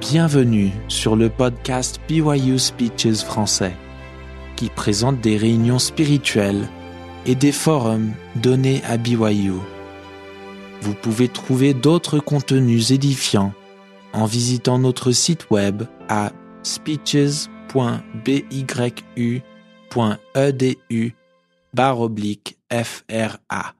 Bienvenue 0.00 0.70
sur 0.86 1.16
le 1.16 1.28
podcast 1.28 1.98
BYU 2.06 2.60
Speeches 2.60 3.24
français, 3.24 3.74
qui 4.54 4.68
présente 4.68 5.20
des 5.20 5.36
réunions 5.36 5.80
spirituelles 5.80 6.68
et 7.26 7.34
des 7.34 7.50
forums 7.50 8.12
donnés 8.36 8.80
à 8.84 8.96
BYU. 8.96 9.54
Vous 10.82 10.94
pouvez 10.94 11.26
trouver 11.26 11.74
d'autres 11.74 12.20
contenus 12.20 12.92
édifiants 12.92 13.52
en 14.12 14.24
visitant 14.24 14.78
notre 14.78 15.10
site 15.10 15.50
web 15.50 15.82
à 16.08 16.30
speeches.byu.edu 16.62 19.42
FRA. 22.70 23.74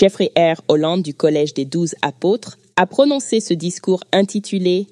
Jeffrey 0.00 0.32
R. 0.38 0.62
Holland 0.68 1.02
du 1.02 1.12
Collège 1.12 1.52
des 1.52 1.66
Douze 1.66 1.94
Apôtres 2.00 2.56
a 2.76 2.86
prononcé 2.86 3.40
ce 3.40 3.52
discours 3.52 4.04
intitulé 4.10 4.86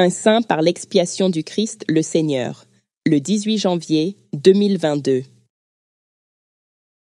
Un 0.00 0.10
saint 0.10 0.42
par 0.42 0.62
l'expiation 0.62 1.28
du 1.28 1.42
Christ 1.42 1.84
le 1.88 2.02
Seigneur, 2.02 2.66
le 3.04 3.18
18 3.18 3.58
janvier 3.58 4.16
2022. 4.32 5.24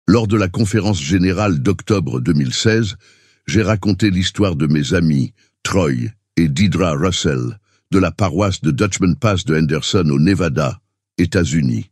Lors 0.07 0.27
de 0.27 0.37
la 0.37 0.47
conférence 0.47 1.01
générale 1.01 1.57
d'octobre 1.57 2.21
2016, 2.21 2.97
j'ai 3.47 3.63
raconté 3.63 4.11
l'histoire 4.11 4.55
de 4.55 4.67
mes 4.67 4.93
amis 4.93 5.33
Troy 5.63 6.11
et 6.37 6.47
Didra 6.47 6.91
Russell 6.91 7.57
de 7.89 7.97
la 7.97 8.11
paroisse 8.11 8.61
de 8.61 8.69
Dutchman 8.69 9.15
Pass 9.15 9.43
de 9.43 9.57
Henderson 9.57 10.07
au 10.11 10.19
Nevada, 10.19 10.79
États-Unis. 11.17 11.89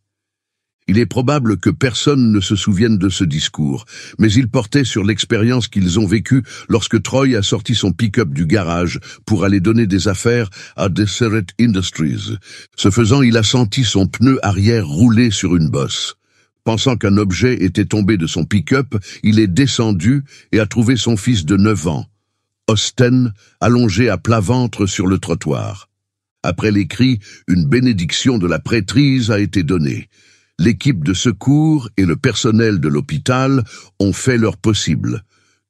Il 0.91 1.00
est 1.00 1.05
probable 1.05 1.55
que 1.55 1.70
personne 1.70 2.34
ne 2.34 2.41
se 2.41 2.58
souvienne 2.58 2.98
de 2.98 3.08
ce 3.08 3.23
discours, 3.23 3.86
mais 4.20 4.30
il 4.30 4.49
portait 4.49 4.84
sur 4.84 5.05
l'expérience 5.05 5.70
qu'ils 5.70 6.02
ont 6.02 6.05
vécue 6.05 6.44
lorsque 6.68 7.02
Troy 7.02 7.38
a 7.38 7.41
sorti 7.41 7.76
son 7.76 7.94
pick-up 7.94 8.34
du 8.34 8.45
garage 8.45 8.99
pour 9.26 9.46
aller 9.46 9.62
donner 9.62 9.88
des 9.88 10.09
affaires 10.09 10.49
à 10.76 10.90
Deseret 10.90 11.46
Industries. 11.62 12.35
Ce 12.76 12.91
faisant, 12.91 13.22
il 13.22 13.38
a 13.38 13.44
senti 13.44 13.85
son 13.85 14.05
pneu 14.05 14.38
arrière 14.44 14.85
rouler 14.85 15.32
sur 15.32 15.55
une 15.55 15.70
bosse. 15.70 16.16
Pensant 16.66 16.98
qu'un 16.98 17.16
objet 17.16 17.63
était 17.63 17.85
tombé 17.85 18.18
de 18.18 18.27
son 18.27 18.44
pick-up, 18.44 18.94
il 19.23 19.40
est 19.40 19.48
descendu 19.48 20.26
et 20.51 20.60
a 20.60 20.66
trouvé 20.66 20.98
son 20.98 21.16
fils 21.16 21.46
de 21.46 21.55
neuf 21.55 21.88
ans, 21.88 22.05
Austin, 22.68 23.32
allongé 23.62 24.10
à 24.10 24.18
plat 24.18 24.41
ventre 24.41 24.88
sur 24.88 25.07
le 25.07 25.20
trottoir. 25.20 25.88
Après 26.44 26.71
les 26.71 26.88
cris, 26.88 27.20
une 27.48 27.66
bénédiction 27.66 28.38
de 28.38 28.48
la 28.48 28.60
prêtrise 28.60 29.32
a 29.32 29.40
été 29.40 29.63
donnée. 29.63 30.10
L'équipe 30.63 31.04
de 31.04 31.15
secours 31.15 31.90
et 31.98 32.05
le 32.05 32.15
personnel 32.15 32.79
de 32.79 32.87
l'hôpital 32.87 33.63
ont 33.99 34.13
fait 34.13 34.37
leur 34.37 34.57
possible. 34.57 35.23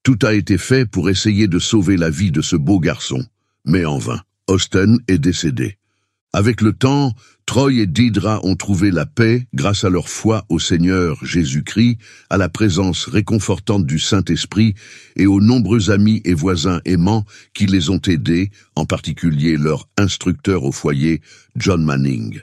Tout 0.03 0.20
a 0.22 0.34
été 0.34 0.58
fait 0.58 0.86
pour 0.86 1.09
essayer 1.09 1.47
de 1.47 1.59
sauver 1.59 1.95
la 1.95 2.09
vie 2.09 2.30
de 2.30 2.42
ce 2.42 2.58
beau 2.58 2.78
garçon, 2.78 3.25
mais 3.64 3.86
en 3.86 4.00
vain. 4.00 4.19
Austin 4.47 4.97
est 5.08 5.17
décédé. 5.17 5.78
Avec 6.34 6.59
le 6.59 6.73
temps, 6.73 7.14
Troy 7.45 7.75
et 7.75 7.88
Didra 7.88 8.42
ont 8.44 8.58
trouvé 8.58 8.92
la 8.92 9.06
paix 9.06 9.47
grâce 9.53 9.86
à 9.86 9.89
leur 9.89 10.09
foi 10.09 10.44
au 10.50 10.59
Seigneur 10.59 11.23
Jésus-Christ, 11.23 11.97
à 12.30 12.36
la 12.36 12.50
présence 12.50 13.06
réconfortante 13.06 13.86
du 13.86 13.97
Saint-Esprit 13.97 14.73
et 15.16 15.25
aux 15.25 15.39
nombreux 15.39 15.89
amis 15.89 16.22
et 16.25 16.34
voisins 16.34 16.81
aimants 16.84 17.23
qui 17.53 17.66
les 17.66 17.89
ont 17.89 18.02
aidés, 18.08 18.52
en 18.75 18.86
particulier 18.86 19.56
leur 19.56 19.88
instructeur 19.97 20.66
au 20.66 20.73
foyer, 20.73 21.22
John 21.56 21.81
Manning. 21.81 22.42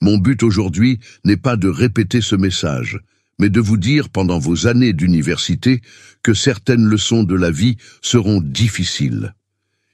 Mon 0.00 0.18
but 0.18 0.42
aujourd'hui 0.42 1.00
n'est 1.24 1.36
pas 1.36 1.56
de 1.56 1.68
répéter 1.68 2.20
ce 2.20 2.36
message, 2.36 3.00
mais 3.38 3.50
de 3.50 3.60
vous 3.60 3.76
dire 3.76 4.08
pendant 4.08 4.38
vos 4.38 4.66
années 4.66 4.92
d'université 4.92 5.80
que 6.22 6.34
certaines 6.34 6.84
leçons 6.84 7.24
de 7.24 7.34
la 7.34 7.50
vie 7.50 7.76
seront 8.02 8.40
difficiles. 8.40 9.34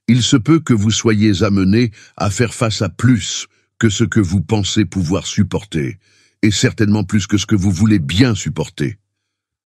Il 0.09 0.23
se 0.23 0.37
peut 0.37 0.61
que 0.61 0.75
vous 0.75 0.91
soyez 0.91 1.43
amenés 1.43 1.91
à 2.17 2.31
faire 2.31 2.55
face 2.55 2.83
à 2.83 2.89
plus 2.89 3.47
que 3.79 3.89
ce 3.89 4.05
que 4.05 4.21
vous 4.21 4.41
pensez 4.41 4.85
pouvoir 4.85 5.27
supporter, 5.27 5.99
et 6.43 6.51
certainement 6.51 7.05
plus 7.05 7.27
que 7.27 7.39
ce 7.39 7.47
que 7.47 7.57
vous 7.57 7.71
voulez 7.71 7.99
bien 7.99 8.35
supporter. 8.35 8.99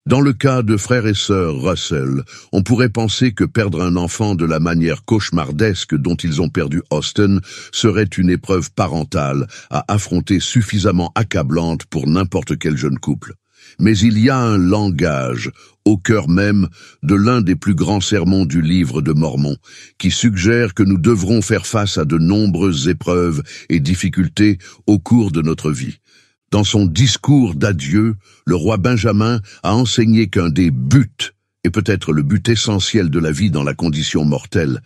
Dans 0.07 0.21
le 0.21 0.31
cas 0.31 0.63
de 0.63 0.77
frères 0.77 1.05
et 1.05 1.13
sœurs 1.13 1.61
Russell, 1.61 2.23
on 2.53 2.63
pourrait 2.63 2.87
penser 2.87 3.33
que 3.33 3.43
perdre 3.43 3.81
un 3.81 3.97
enfant 3.97 4.35
de 4.35 4.45
la 4.45 4.61
manière 4.61 5.03
cauchemardesque 5.03 5.95
dont 5.95 6.15
ils 6.15 6.41
ont 6.41 6.47
perdu 6.47 6.81
Austin 6.91 7.39
serait 7.73 8.05
une 8.05 8.29
épreuve 8.29 8.71
parentale 8.71 9.47
à 9.69 9.83
affronter 9.93 10.39
suffisamment 10.39 11.11
accablante 11.15 11.83
pour 11.87 12.07
n'importe 12.07 12.57
quel 12.57 12.77
jeune 12.77 12.97
couple. 12.97 13.33
Mais 13.79 13.97
il 13.97 14.17
y 14.17 14.29
a 14.29 14.37
un 14.37 14.57
langage, 14.57 15.51
au 15.83 15.97
cœur 15.97 16.29
même 16.29 16.69
de 17.03 17.15
l'un 17.15 17.41
des 17.41 17.57
plus 17.57 17.75
grands 17.75 17.99
sermons 17.99 18.45
du 18.45 18.61
livre 18.61 19.01
de 19.01 19.11
Mormon, 19.11 19.57
qui 19.97 20.09
suggère 20.09 20.73
que 20.73 20.83
nous 20.83 20.97
devrons 20.97 21.41
faire 21.41 21.67
face 21.67 21.97
à 21.97 22.05
de 22.05 22.17
nombreuses 22.17 22.87
épreuves 22.87 23.43
et 23.67 23.81
difficultés 23.81 24.57
au 24.85 24.99
cours 24.99 25.31
de 25.31 25.41
notre 25.41 25.69
vie. 25.69 25.97
Dans 26.49 26.63
son 26.63 26.85
discours 26.85 27.55
d'adieu, 27.55 28.15
le 28.45 28.55
roi 28.55 28.77
Benjamin 28.77 29.41
a 29.63 29.75
enseigné 29.75 30.29
qu'un 30.29 30.49
des 30.49 30.71
buts, 30.71 31.33
et 31.63 31.69
peut-être 31.69 32.13
le 32.13 32.23
but 32.23 32.47
essentiel 32.47 33.09
de 33.09 33.19
la 33.19 33.31
vie 33.31 33.51
dans 33.51 33.63
la 33.63 33.73
condition 33.73 34.23
mortelle, 34.23 34.81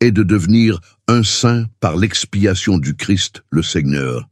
est 0.00 0.10
de 0.10 0.22
devenir 0.22 0.80
un 1.08 1.22
saint 1.22 1.66
par 1.80 1.96
l'expiation 1.96 2.76
du 2.78 2.94
Christ 2.94 3.42
le 3.50 3.62
Seigneur, 3.62 4.28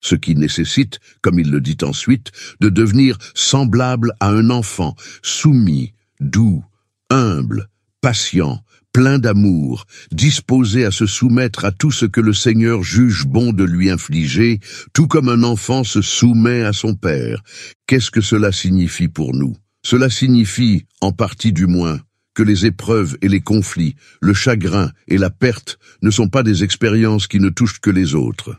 ce 0.00 0.14
qui 0.14 0.34
nécessite, 0.34 0.98
comme 1.20 1.38
il 1.38 1.50
le 1.50 1.60
dit 1.60 1.76
ensuite, 1.82 2.32
de 2.60 2.70
devenir 2.70 3.18
semblable 3.34 4.14
à 4.20 4.30
un 4.30 4.48
enfant, 4.48 4.96
soumis, 5.22 5.92
doux, 6.20 6.64
humble, 7.10 7.68
patient, 8.04 8.62
plein 8.92 9.18
d'amour, 9.18 9.86
disposé 10.12 10.84
à 10.84 10.90
se 10.90 11.06
soumettre 11.06 11.64
à 11.64 11.72
tout 11.72 11.90
ce 11.90 12.04
que 12.04 12.20
le 12.20 12.34
Seigneur 12.34 12.82
juge 12.82 13.24
bon 13.24 13.54
de 13.54 13.64
lui 13.64 13.88
infliger, 13.88 14.60
tout 14.92 15.06
comme 15.06 15.30
un 15.30 15.42
enfant 15.42 15.84
se 15.84 16.02
soumet 16.02 16.64
à 16.64 16.74
son 16.74 16.94
Père. 16.94 17.42
Qu'est-ce 17.86 18.10
que 18.10 18.20
cela 18.20 18.52
signifie 18.52 19.08
pour 19.08 19.34
nous? 19.34 19.56
Cela 19.82 20.10
signifie, 20.10 20.84
en 21.00 21.12
partie 21.12 21.54
du 21.54 21.66
moins, 21.66 21.98
que 22.34 22.42
les 22.42 22.66
épreuves 22.66 23.16
et 23.22 23.28
les 23.28 23.40
conflits, 23.40 23.96
le 24.20 24.34
chagrin 24.34 24.90
et 25.08 25.16
la 25.16 25.30
perte 25.30 25.78
ne 26.02 26.10
sont 26.10 26.28
pas 26.28 26.42
des 26.42 26.62
expériences 26.62 27.26
qui 27.26 27.40
ne 27.40 27.48
touchent 27.48 27.80
que 27.80 27.88
les 27.88 28.14
autres. 28.14 28.54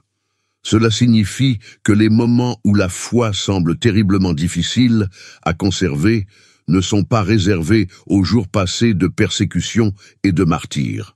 Cela 0.63 0.89
signifie 0.89 1.59
que 1.83 1.91
les 1.91 2.09
moments 2.09 2.59
où 2.63 2.73
la 2.73 2.89
foi 2.89 3.31
semble 3.31 3.77
terriblement 3.77 4.33
difficile 4.33 5.07
à 5.43 5.53
conserver 5.53 6.25
ne 6.67 6.81
sont 6.81 7.03
pas 7.03 7.21
réservés 7.21 7.87
aux 8.07 8.23
jours 8.23 8.47
passés 8.47 8.93
de 8.93 9.07
persécution 9.07 9.93
et 10.23 10.31
de 10.31 10.43
martyrs. 10.43 11.15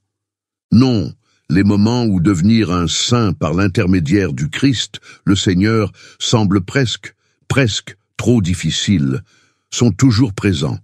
Non, 0.71 1.11
les 1.49 1.63
moments 1.63 2.05
où 2.05 2.19
devenir 2.19 2.71
un 2.71 2.87
saint 2.87 3.33
par 3.33 3.53
l'intermédiaire 3.53 4.33
du 4.33 4.49
Christ, 4.49 4.99
le 5.25 5.35
Seigneur, 5.35 5.91
semble 6.19 6.61
presque, 6.61 7.15
presque 7.47 7.97
trop 8.17 8.41
difficile, 8.41 9.23
sont 9.71 9.91
toujours 9.91 10.33
présents. 10.33 10.77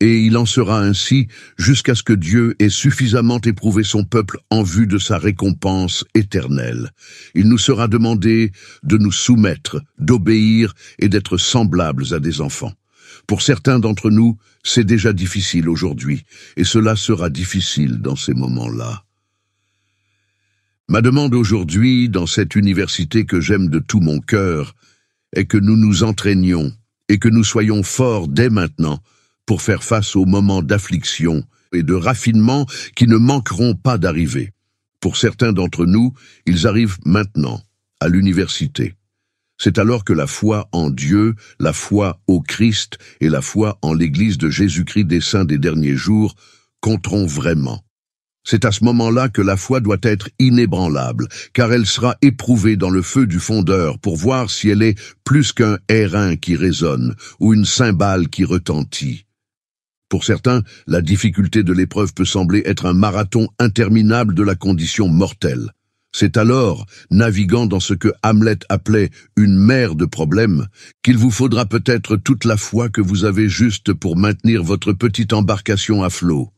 Et 0.00 0.18
il 0.22 0.36
en 0.36 0.46
sera 0.46 0.80
ainsi 0.80 1.28
jusqu'à 1.56 1.94
ce 1.94 2.02
que 2.02 2.12
Dieu 2.12 2.56
ait 2.58 2.70
suffisamment 2.70 3.40
éprouvé 3.44 3.84
son 3.84 4.02
peuple 4.02 4.38
en 4.50 4.64
vue 4.64 4.88
de 4.88 4.98
sa 4.98 5.16
récompense 5.16 6.04
éternelle. 6.14 6.90
Il 7.34 7.48
nous 7.48 7.58
sera 7.58 7.86
demandé 7.86 8.50
de 8.82 8.96
nous 8.96 9.12
soumettre, 9.12 9.80
d'obéir 9.98 10.74
et 10.98 11.08
d'être 11.08 11.36
semblables 11.36 12.12
à 12.14 12.18
des 12.18 12.40
enfants. 12.40 12.72
Pour 13.26 13.42
certains 13.42 13.78
d'entre 13.78 14.10
nous, 14.10 14.38
c'est 14.64 14.84
déjà 14.84 15.12
difficile 15.12 15.68
aujourd'hui, 15.68 16.24
et 16.56 16.64
cela 16.64 16.96
sera 16.96 17.30
difficile 17.30 17.98
dans 17.98 18.16
ces 18.16 18.34
moments-là. 18.34 19.04
Ma 20.88 21.00
demande 21.00 21.34
aujourd'hui, 21.34 22.08
dans 22.08 22.26
cette 22.26 22.54
université 22.54 23.24
que 23.24 23.40
j'aime 23.40 23.68
de 23.68 23.78
tout 23.78 24.00
mon 24.00 24.20
cœur, 24.20 24.74
est 25.34 25.46
que 25.46 25.56
nous 25.56 25.76
nous 25.76 26.02
entraînions 26.02 26.72
et 27.08 27.18
que 27.18 27.28
nous 27.28 27.44
soyons 27.44 27.82
forts 27.82 28.28
dès 28.28 28.50
maintenant 28.50 29.00
pour 29.46 29.62
faire 29.62 29.82
face 29.82 30.16
aux 30.16 30.26
moments 30.26 30.62
d'affliction 30.62 31.44
et 31.72 31.82
de 31.82 31.94
raffinement 31.94 32.66
qui 32.94 33.06
ne 33.06 33.16
manqueront 33.16 33.74
pas 33.74 33.98
d'arriver. 33.98 34.52
Pour 35.00 35.16
certains 35.16 35.52
d'entre 35.52 35.86
nous, 35.86 36.12
ils 36.46 36.66
arrivent 36.66 36.98
maintenant, 37.04 37.60
à 38.00 38.08
l'université. 38.08 38.94
C'est 39.62 39.78
alors 39.78 40.02
que 40.02 40.12
la 40.12 40.26
foi 40.26 40.68
en 40.72 40.90
Dieu, 40.90 41.36
la 41.60 41.72
foi 41.72 42.20
au 42.26 42.40
Christ 42.40 42.98
et 43.20 43.28
la 43.28 43.40
foi 43.40 43.78
en 43.80 43.94
l'Église 43.94 44.36
de 44.36 44.50
Jésus-Christ 44.50 45.04
des 45.04 45.20
saints 45.20 45.44
des 45.44 45.58
derniers 45.58 45.94
jours 45.94 46.34
compteront 46.80 47.26
vraiment. 47.26 47.84
C'est 48.42 48.64
à 48.64 48.72
ce 48.72 48.82
moment-là 48.82 49.28
que 49.28 49.40
la 49.40 49.56
foi 49.56 49.78
doit 49.78 50.00
être 50.02 50.30
inébranlable, 50.40 51.28
car 51.52 51.72
elle 51.72 51.86
sera 51.86 52.16
éprouvée 52.22 52.74
dans 52.74 52.90
le 52.90 53.02
feu 53.02 53.28
du 53.28 53.38
fondeur 53.38 54.00
pour 54.00 54.16
voir 54.16 54.50
si 54.50 54.68
elle 54.68 54.82
est 54.82 54.98
plus 55.22 55.52
qu'un 55.52 55.78
airain 55.88 56.34
qui 56.34 56.56
résonne 56.56 57.14
ou 57.38 57.54
une 57.54 57.64
cymbale 57.64 58.30
qui 58.30 58.44
retentit. 58.44 59.26
Pour 60.08 60.24
certains, 60.24 60.64
la 60.88 61.02
difficulté 61.02 61.62
de 61.62 61.72
l'épreuve 61.72 62.14
peut 62.14 62.24
sembler 62.24 62.64
être 62.66 62.84
un 62.84 62.94
marathon 62.94 63.46
interminable 63.60 64.34
de 64.34 64.42
la 64.42 64.56
condition 64.56 65.06
mortelle. 65.06 65.70
C'est 66.14 66.36
alors, 66.36 66.86
naviguant 67.10 67.66
dans 67.66 67.80
ce 67.80 67.94
que 67.94 68.12
Hamlet 68.22 68.58
appelait 68.68 69.10
une 69.36 69.56
mer 69.56 69.94
de 69.94 70.04
problèmes, 70.04 70.66
qu'il 71.02 71.16
vous 71.16 71.30
faudra 71.30 71.64
peut-être 71.64 72.16
toute 72.16 72.44
la 72.44 72.58
foi 72.58 72.90
que 72.90 73.00
vous 73.00 73.24
avez 73.24 73.48
juste 73.48 73.94
pour 73.94 74.16
maintenir 74.16 74.62
votre 74.62 74.92
petite 74.92 75.32
embarcation 75.32 76.02
à 76.02 76.10
flot. 76.10 76.50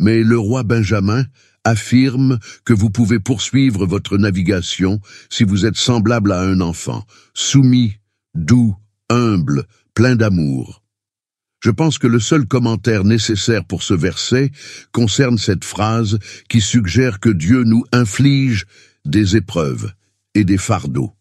Mais 0.00 0.22
le 0.22 0.38
roi 0.38 0.64
Benjamin 0.64 1.24
affirme 1.64 2.38
que 2.64 2.72
vous 2.72 2.90
pouvez 2.90 3.18
poursuivre 3.20 3.86
votre 3.86 4.18
navigation 4.18 5.00
si 5.30 5.44
vous 5.44 5.64
êtes 5.64 5.76
semblable 5.76 6.32
à 6.32 6.40
un 6.40 6.60
enfant, 6.60 7.04
soumis, 7.34 7.94
doux, 8.34 8.76
humble, 9.08 9.64
plein 9.94 10.16
d'amour. 10.16 10.82
Je 11.60 11.70
pense 11.70 11.98
que 11.98 12.06
le 12.06 12.20
seul 12.20 12.46
commentaire 12.46 13.04
nécessaire 13.04 13.64
pour 13.64 13.82
ce 13.82 13.94
verset 13.94 14.50
concerne 14.92 15.38
cette 15.38 15.64
phrase 15.64 16.18
qui 16.48 16.60
suggère 16.60 17.18
que 17.18 17.30
Dieu 17.30 17.64
nous 17.64 17.84
inflige 17.92 18.66
des 19.04 19.36
épreuves 19.36 19.92
et 20.34 20.44
des 20.44 20.58
fardeaux. 20.58 21.12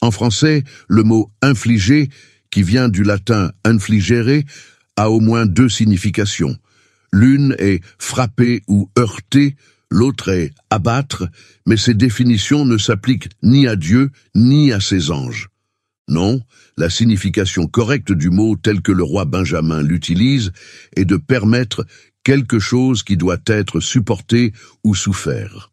En 0.00 0.10
français, 0.10 0.64
le 0.88 1.02
mot 1.02 1.30
infliger, 1.42 2.08
qui 2.50 2.62
vient 2.62 2.88
du 2.88 3.02
latin 3.02 3.52
infligere, 3.64 4.44
a 4.96 5.10
au 5.10 5.20
moins 5.20 5.46
deux 5.46 5.68
significations. 5.68 6.56
L'une 7.12 7.54
est 7.58 7.82
frapper 7.98 8.62
ou 8.66 8.90
heurter, 8.98 9.56
l'autre 9.90 10.30
est 10.30 10.52
abattre, 10.70 11.28
mais 11.66 11.76
ces 11.76 11.94
définitions 11.94 12.64
ne 12.64 12.78
s'appliquent 12.78 13.28
ni 13.42 13.66
à 13.66 13.76
Dieu 13.76 14.10
ni 14.34 14.72
à 14.72 14.80
ses 14.80 15.10
anges. 15.10 15.48
Non, 16.08 16.40
la 16.76 16.88
signification 16.88 17.66
correcte 17.66 18.12
du 18.12 18.30
mot 18.30 18.56
tel 18.56 18.80
que 18.80 18.92
le 18.92 19.02
roi 19.02 19.24
Benjamin 19.24 19.82
l'utilise 19.82 20.52
est 20.94 21.04
de 21.04 21.16
permettre 21.16 21.84
quelque 22.22 22.58
chose 22.58 23.02
qui 23.02 23.16
doit 23.16 23.42
être 23.46 23.80
supporté 23.80 24.52
ou 24.84 24.94
souffert. 24.94 25.72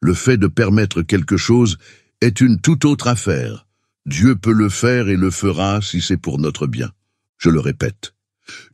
Le 0.00 0.14
fait 0.14 0.36
de 0.36 0.46
permettre 0.46 1.02
quelque 1.02 1.36
chose 1.36 1.78
est 2.20 2.40
une 2.40 2.60
toute 2.60 2.84
autre 2.84 3.08
affaire. 3.08 3.66
Dieu 4.04 4.36
peut 4.36 4.52
le 4.52 4.68
faire 4.68 5.08
et 5.08 5.16
le 5.16 5.30
fera 5.32 5.80
si 5.82 6.00
c'est 6.00 6.16
pour 6.16 6.38
notre 6.38 6.68
bien. 6.68 6.92
Je 7.38 7.50
le 7.50 7.58
répète. 7.58 8.14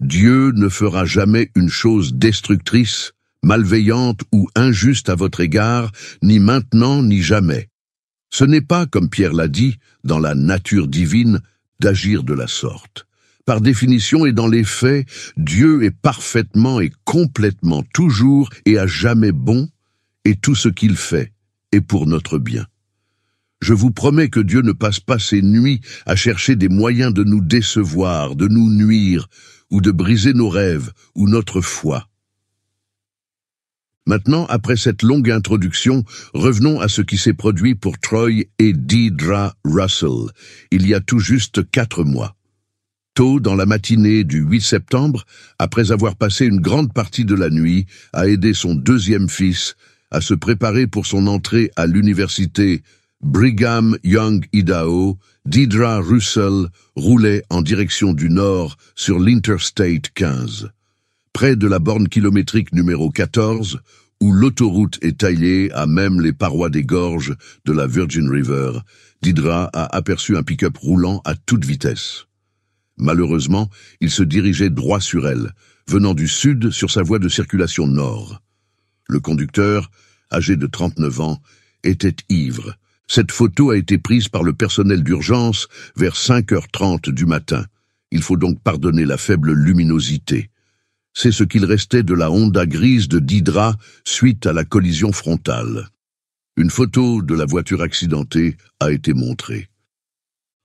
Dieu 0.00 0.52
ne 0.54 0.68
fera 0.68 1.06
jamais 1.06 1.50
une 1.56 1.70
chose 1.70 2.14
destructrice, 2.14 3.12
malveillante 3.42 4.20
ou 4.30 4.48
injuste 4.54 5.08
à 5.08 5.14
votre 5.14 5.40
égard, 5.40 5.90
ni 6.22 6.38
maintenant 6.38 7.02
ni 7.02 7.22
jamais. 7.22 7.70
Ce 8.32 8.44
n'est 8.44 8.62
pas, 8.62 8.86
comme 8.86 9.10
Pierre 9.10 9.34
l'a 9.34 9.46
dit, 9.46 9.76
dans 10.04 10.18
la 10.18 10.34
nature 10.34 10.88
divine, 10.88 11.40
d'agir 11.80 12.22
de 12.22 12.32
la 12.32 12.46
sorte. 12.46 13.06
Par 13.44 13.60
définition 13.60 14.24
et 14.24 14.32
dans 14.32 14.46
les 14.46 14.64
faits, 14.64 15.06
Dieu 15.36 15.82
est 15.84 15.90
parfaitement 15.90 16.80
et 16.80 16.90
complètement 17.04 17.82
toujours 17.92 18.48
et 18.64 18.78
à 18.78 18.86
jamais 18.86 19.32
bon, 19.32 19.68
et 20.24 20.34
tout 20.34 20.54
ce 20.54 20.70
qu'il 20.70 20.96
fait 20.96 21.32
est 21.72 21.82
pour 21.82 22.06
notre 22.06 22.38
bien. 22.38 22.66
Je 23.60 23.74
vous 23.74 23.90
promets 23.90 24.28
que 24.28 24.40
Dieu 24.40 24.62
ne 24.62 24.72
passe 24.72 24.98
pas 24.98 25.18
ses 25.18 25.42
nuits 25.42 25.82
à 26.06 26.16
chercher 26.16 26.56
des 26.56 26.68
moyens 26.68 27.12
de 27.12 27.24
nous 27.24 27.42
décevoir, 27.42 28.34
de 28.34 28.48
nous 28.48 28.70
nuire, 28.70 29.28
ou 29.70 29.80
de 29.80 29.90
briser 29.90 30.32
nos 30.32 30.48
rêves 30.48 30.92
ou 31.14 31.28
notre 31.28 31.60
foi. 31.60 32.08
Maintenant, 34.06 34.46
après 34.46 34.76
cette 34.76 35.02
longue 35.02 35.30
introduction, 35.30 36.02
revenons 36.34 36.80
à 36.80 36.88
ce 36.88 37.02
qui 37.02 37.16
s'est 37.16 37.34
produit 37.34 37.76
pour 37.76 37.98
Troy 37.98 38.46
et 38.58 38.72
Deidra 38.72 39.54
Russell, 39.64 40.30
il 40.72 40.88
y 40.88 40.94
a 40.94 41.00
tout 41.00 41.20
juste 41.20 41.70
quatre 41.70 42.02
mois. 42.02 42.34
Tôt 43.14 43.38
dans 43.38 43.54
la 43.54 43.66
matinée 43.66 44.24
du 44.24 44.38
8 44.40 44.60
septembre, 44.60 45.24
après 45.58 45.92
avoir 45.92 46.16
passé 46.16 46.46
une 46.46 46.60
grande 46.60 46.92
partie 46.92 47.24
de 47.24 47.34
la 47.34 47.50
nuit 47.50 47.86
à 48.12 48.26
aider 48.26 48.54
son 48.54 48.74
deuxième 48.74 49.28
fils 49.28 49.76
à 50.10 50.20
se 50.20 50.34
préparer 50.34 50.86
pour 50.86 51.06
son 51.06 51.26
entrée 51.26 51.70
à 51.76 51.86
l'université 51.86 52.82
Brigham 53.20 53.96
Young 54.02 54.44
Idaho, 54.52 55.16
Deidra 55.44 56.00
Russell 56.00 56.66
roulait 56.96 57.44
en 57.50 57.62
direction 57.62 58.14
du 58.14 58.30
nord 58.30 58.76
sur 58.96 59.20
l'Interstate 59.20 60.10
15 60.14 60.70
près 61.32 61.56
de 61.56 61.66
la 61.66 61.78
borne 61.78 62.08
kilométrique 62.08 62.72
numéro 62.72 63.10
14, 63.10 63.80
où 64.20 64.32
l'autoroute 64.32 64.98
est 65.02 65.18
taillée 65.18 65.72
à 65.72 65.86
même 65.86 66.20
les 66.20 66.32
parois 66.32 66.70
des 66.70 66.84
gorges 66.84 67.34
de 67.64 67.72
la 67.72 67.86
Virgin 67.86 68.30
River, 68.30 68.72
Didra 69.22 69.70
a 69.72 69.96
aperçu 69.96 70.36
un 70.36 70.42
pick-up 70.42 70.76
roulant 70.76 71.20
à 71.24 71.34
toute 71.34 71.64
vitesse. 71.64 72.26
Malheureusement, 72.98 73.68
il 74.00 74.10
se 74.10 74.22
dirigeait 74.22 74.70
droit 74.70 75.00
sur 75.00 75.26
elle, 75.26 75.52
venant 75.88 76.14
du 76.14 76.28
sud 76.28 76.70
sur 76.70 76.90
sa 76.90 77.02
voie 77.02 77.18
de 77.18 77.28
circulation 77.28 77.86
nord. 77.86 78.40
Le 79.08 79.18
conducteur, 79.18 79.90
âgé 80.30 80.56
de 80.56 80.66
39 80.66 81.20
ans, 81.20 81.42
était 81.82 82.14
ivre. 82.28 82.76
Cette 83.08 83.32
photo 83.32 83.70
a 83.70 83.76
été 83.76 83.98
prise 83.98 84.28
par 84.28 84.44
le 84.44 84.52
personnel 84.52 85.02
d'urgence 85.02 85.66
vers 85.96 86.14
5h30 86.14 87.10
du 87.10 87.26
matin. 87.26 87.64
Il 88.12 88.22
faut 88.22 88.36
donc 88.36 88.60
pardonner 88.62 89.04
la 89.04 89.16
faible 89.16 89.52
luminosité. 89.52 90.51
C'est 91.14 91.32
ce 91.32 91.44
qu'il 91.44 91.64
restait 91.64 92.02
de 92.02 92.14
la 92.14 92.30
Honda 92.30 92.66
grise 92.66 93.08
de 93.08 93.18
Didra 93.18 93.76
suite 94.04 94.46
à 94.46 94.52
la 94.52 94.64
collision 94.64 95.12
frontale. 95.12 95.88
Une 96.56 96.70
photo 96.70 97.22
de 97.22 97.34
la 97.34 97.44
voiture 97.44 97.82
accidentée 97.82 98.56
a 98.80 98.90
été 98.90 99.14
montrée. 99.14 99.68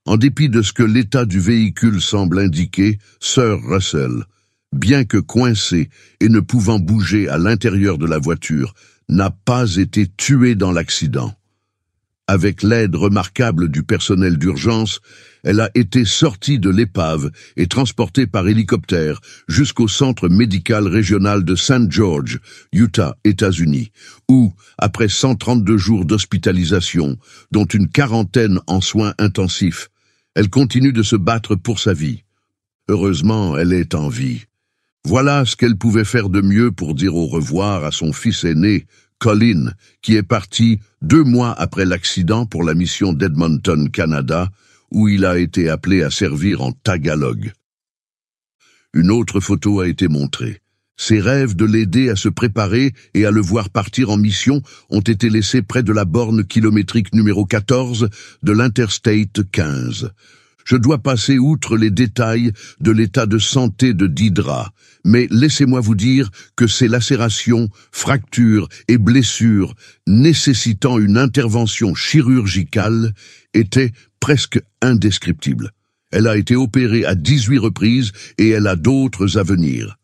En 0.06 0.16
dépit 0.16 0.48
de 0.48 0.62
ce 0.62 0.72
que 0.72 0.82
l'état 0.82 1.26
du 1.26 1.38
véhicule 1.38 2.00
semble 2.00 2.38
indiquer, 2.38 2.98
Sir 3.20 3.58
Russell, 3.62 4.24
bien 4.72 5.04
que 5.04 5.18
coincé 5.18 5.90
et 6.20 6.28
ne 6.28 6.40
pouvant 6.40 6.78
bouger 6.78 7.28
à 7.28 7.36
l'intérieur 7.36 7.98
de 7.98 8.06
la 8.06 8.18
voiture, 8.18 8.74
n'a 9.08 9.30
pas 9.30 9.76
été 9.76 10.06
tué 10.06 10.54
dans 10.54 10.72
l'accident. 10.72 11.34
Avec 12.26 12.62
l'aide 12.62 12.94
remarquable 12.94 13.70
du 13.70 13.82
personnel 13.82 14.38
d'urgence, 14.38 15.00
elle 15.44 15.60
a 15.60 15.70
été 15.74 16.04
sortie 16.04 16.58
de 16.58 16.70
l'épave 16.70 17.30
et 17.56 17.66
transportée 17.66 18.26
par 18.26 18.48
hélicoptère 18.48 19.20
jusqu'au 19.48 19.88
centre 19.88 20.28
médical 20.28 20.86
régional 20.86 21.44
de 21.44 21.54
St. 21.54 21.90
George, 21.90 22.40
Utah, 22.72 23.16
États-Unis, 23.24 23.90
où, 24.28 24.52
après 24.78 25.08
132 25.08 25.76
jours 25.76 26.04
d'hospitalisation, 26.04 27.18
dont 27.50 27.66
une 27.66 27.88
quarantaine 27.88 28.60
en 28.66 28.80
soins 28.80 29.14
intensifs, 29.18 29.88
elle 30.34 30.50
continue 30.50 30.92
de 30.92 31.02
se 31.02 31.16
battre 31.16 31.54
pour 31.56 31.80
sa 31.80 31.92
vie. 31.92 32.24
Heureusement, 32.88 33.56
elle 33.56 33.72
est 33.72 33.94
en 33.94 34.08
vie. 34.08 34.44
Voilà 35.04 35.44
ce 35.44 35.56
qu'elle 35.56 35.76
pouvait 35.76 36.04
faire 36.04 36.28
de 36.28 36.40
mieux 36.40 36.70
pour 36.70 36.94
dire 36.94 37.16
au 37.16 37.26
revoir 37.26 37.84
à 37.84 37.92
son 37.92 38.12
fils 38.12 38.44
aîné, 38.44 38.86
Colin, 39.18 39.72
qui 40.00 40.16
est 40.16 40.22
parti 40.22 40.80
deux 41.02 41.24
mois 41.24 41.52
après 41.52 41.84
l'accident 41.84 42.46
pour 42.46 42.62
la 42.62 42.74
mission 42.74 43.12
d'Edmonton, 43.12 43.90
Canada, 43.90 44.48
où 44.90 45.08
il 45.08 45.24
a 45.24 45.38
été 45.38 45.68
appelé 45.68 46.02
à 46.02 46.10
servir 46.10 46.62
en 46.62 46.72
Tagalog. 46.72 47.52
Une 48.94 49.10
autre 49.10 49.40
photo 49.40 49.80
a 49.80 49.88
été 49.88 50.08
montrée. 50.08 50.60
Ses 50.96 51.20
rêves 51.20 51.54
de 51.54 51.64
l'aider 51.64 52.08
à 52.08 52.16
se 52.16 52.28
préparer 52.28 52.92
et 53.14 53.24
à 53.24 53.30
le 53.30 53.40
voir 53.40 53.70
partir 53.70 54.10
en 54.10 54.16
mission 54.16 54.62
ont 54.90 55.00
été 55.00 55.30
laissés 55.30 55.62
près 55.62 55.84
de 55.84 55.92
la 55.92 56.04
borne 56.04 56.44
kilométrique 56.44 57.14
numéro 57.14 57.46
14 57.46 58.08
de 58.42 58.52
l'Interstate 58.52 59.48
15. 59.52 60.10
Je 60.64 60.76
dois 60.76 60.98
passer 60.98 61.38
outre 61.38 61.78
les 61.78 61.90
détails 61.90 62.52
de 62.80 62.90
l'état 62.90 63.24
de 63.26 63.38
santé 63.38 63.94
de 63.94 64.06
Didra, 64.06 64.72
mais 65.04 65.26
laissez-moi 65.30 65.80
vous 65.80 65.94
dire 65.94 66.30
que 66.56 66.66
ces 66.66 66.88
lacérations, 66.88 67.70
fractures 67.90 68.68
et 68.86 68.98
blessures 68.98 69.74
nécessitant 70.06 70.98
une 70.98 71.16
intervention 71.16 71.94
chirurgicale 71.94 73.14
étaient 73.54 73.92
presque 74.20 74.60
indescriptibles. 74.82 75.72
Elle 76.10 76.26
a 76.26 76.36
été 76.36 76.56
opérée 76.56 77.04
à 77.04 77.14
18 77.14 77.58
reprises 77.58 78.12
et 78.38 78.48
elle 78.50 78.66
a 78.66 78.76
d'autres 78.76 79.38
à 79.38 79.42
venir. 79.42 79.98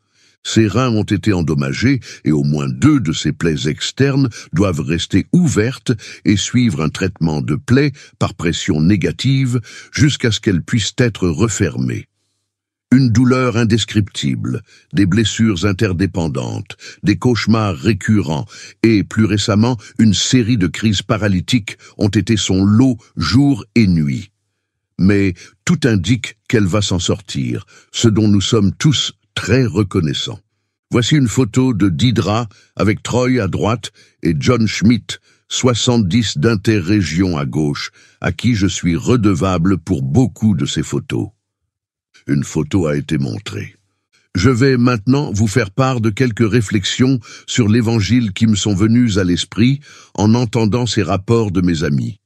Ses 0.47 0.69
reins 0.69 0.91
ont 0.91 1.05
été 1.05 1.33
endommagés 1.33 2.01
et 2.25 2.33
au 2.33 2.45
moins 2.45 2.69
deux 2.69 3.01
de 3.01 3.13
ses 3.13 3.33
plaies 3.33 3.67
externes 3.67 4.29
doivent 4.53 4.81
rester 4.81 5.27
ouvertes 5.33 5.93
et 6.27 6.37
suivre 6.37 6.83
un 6.83 6.91
traitement 6.91 7.41
de 7.41 7.55
plaie 7.55 7.93
par 8.19 8.35
pression 8.35 8.81
négative 8.83 9.61
jusqu'à 9.91 10.31
ce 10.31 10.41
qu'elles 10.41 10.63
puissent 10.63 10.95
être 10.99 11.29
refermées. 11.29 12.09
Une 12.93 13.11
douleur 13.11 13.57
indescriptible, 13.57 14.63
des 14.93 15.07
blessures 15.07 15.65
interdépendantes, 15.65 16.77
des 17.03 17.17
cauchemars 17.17 17.77
récurrents 17.77 18.47
et, 18.85 19.03
plus 19.03 19.25
récemment, 19.25 19.77
une 19.99 20.15
série 20.15 20.59
de 20.59 20.69
crises 20.69 21.03
paralytiques 21.03 21.77
ont 21.99 22.09
été 22.09 22.37
son 22.37 22.65
lot 22.65 22.97
jour 23.17 23.65
et 23.75 23.89
nuit. 23.89 24.31
Mais 24.99 25.35
tout 25.65 25.81
indique 25.85 26.39
qu'elle 26.49 26.67
va 26.67 26.83
s'en 26.83 27.01
sortir, 27.01 27.67
ce 27.91 28.07
dont 28.07 28.29
nous 28.29 28.41
sommes 28.41 28.73
tous 28.73 29.13
très 29.35 29.67
reconnaissant. 29.67 30.39
Voici 30.93 31.17
une 31.17 31.27
photo 31.27 31.75
de 31.75 31.89
Didra 31.89 32.49
avec 32.77 33.03
Troy 33.03 33.41
à 33.41 33.49
droite 33.49 33.91
et 34.23 34.37
John 34.39 34.69
Schmidt, 34.69 35.19
70 35.49 36.39
d'interrégion 36.39 37.37
à 37.37 37.45
gauche, 37.45 37.91
à 38.21 38.31
qui 38.31 38.55
je 38.55 38.69
suis 38.69 38.95
redevable 38.95 39.79
pour 39.79 40.03
beaucoup 40.03 40.55
de 40.55 40.67
ces 40.67 40.85
photos. 40.85 41.31
Une 42.27 42.45
photo 42.45 42.87
a 42.87 42.97
été 42.97 43.19
montrée. 43.19 43.77
Je 44.35 44.51
vais 44.51 44.77
maintenant 44.77 45.31
vous 45.33 45.47
faire 45.47 45.71
part 45.71 46.01
de 46.01 46.11
quelques 46.11 46.49
réflexions 46.51 47.21
sur 47.47 47.69
l'évangile 47.69 48.33
qui 48.33 48.47
me 48.47 48.57
sont 48.57 48.75
venues 48.75 49.19
à 49.19 49.25
l'esprit 49.25 49.81
en 50.15 50.35
entendant 50.35 50.87
ces 50.87 51.03
rapports 51.03 51.53
de 51.53 51.61
mes 51.61 51.85
amis. 51.85 52.21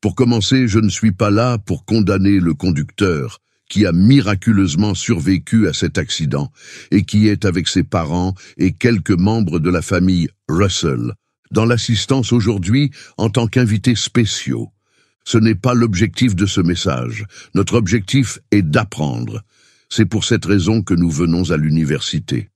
Pour 0.00 0.14
commencer, 0.14 0.68
je 0.68 0.78
ne 0.78 0.88
suis 0.88 1.12
pas 1.12 1.30
là 1.30 1.58
pour 1.58 1.84
condamner 1.84 2.38
le 2.38 2.54
conducteur, 2.54 3.40
qui 3.68 3.84
a 3.84 3.92
miraculeusement 3.92 4.94
survécu 4.94 5.68
à 5.68 5.72
cet 5.72 5.98
accident 5.98 6.50
et 6.90 7.02
qui 7.02 7.28
est 7.28 7.44
avec 7.44 7.68
ses 7.68 7.82
parents 7.82 8.34
et 8.56 8.72
quelques 8.72 9.10
membres 9.10 9.58
de 9.58 9.68
la 9.68 9.82
famille 9.82 10.28
Russell, 10.48 11.12
dans 11.50 11.66
l'assistance 11.66 12.32
aujourd'hui 12.32 12.90
en 13.16 13.28
tant 13.28 13.48
qu'invités 13.48 13.96
spéciaux. 13.96 14.70
Ce 15.28 15.36
n'est 15.36 15.54
pas 15.54 15.74
l'objectif 15.74 16.34
de 16.34 16.46
ce 16.46 16.62
message. 16.62 17.26
Notre 17.54 17.74
objectif 17.74 18.38
est 18.50 18.62
d'apprendre. 18.62 19.42
C'est 19.90 20.06
pour 20.06 20.24
cette 20.24 20.46
raison 20.46 20.80
que 20.80 20.94
nous 20.94 21.10
venons 21.10 21.50
à 21.50 21.58
l'université. 21.58 22.48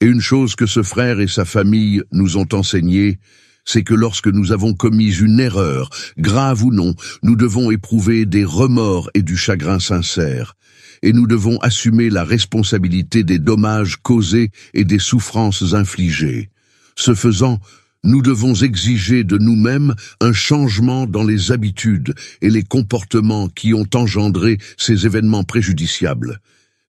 Et 0.00 0.06
une 0.06 0.20
chose 0.20 0.56
que 0.56 0.66
ce 0.66 0.82
frère 0.82 1.20
et 1.20 1.28
sa 1.28 1.44
famille 1.44 2.02
nous 2.10 2.36
ont 2.36 2.48
enseigné, 2.52 3.20
c'est 3.64 3.84
que 3.84 3.94
lorsque 3.94 4.26
nous 4.26 4.50
avons 4.50 4.74
commis 4.74 5.14
une 5.14 5.38
erreur, 5.38 5.88
grave 6.18 6.64
ou 6.64 6.72
non, 6.72 6.96
nous 7.22 7.36
devons 7.36 7.70
éprouver 7.70 8.26
des 8.26 8.44
remords 8.44 9.08
et 9.14 9.22
du 9.22 9.36
chagrin 9.36 9.78
sincère, 9.78 10.56
et 11.02 11.12
nous 11.12 11.28
devons 11.28 11.58
assumer 11.58 12.10
la 12.10 12.24
responsabilité 12.24 13.22
des 13.22 13.38
dommages 13.38 13.98
causés 14.02 14.50
et 14.72 14.84
des 14.84 14.98
souffrances 14.98 15.74
infligées. 15.74 16.50
Ce 16.96 17.14
faisant, 17.14 17.60
nous 18.04 18.20
devons 18.20 18.54
exiger 18.54 19.24
de 19.24 19.38
nous-mêmes 19.38 19.94
un 20.20 20.32
changement 20.32 21.06
dans 21.06 21.24
les 21.24 21.52
habitudes 21.52 22.14
et 22.42 22.50
les 22.50 22.62
comportements 22.62 23.48
qui 23.48 23.72
ont 23.72 23.88
engendré 23.94 24.58
ces 24.76 25.06
événements 25.06 25.42
préjudiciables. 25.42 26.38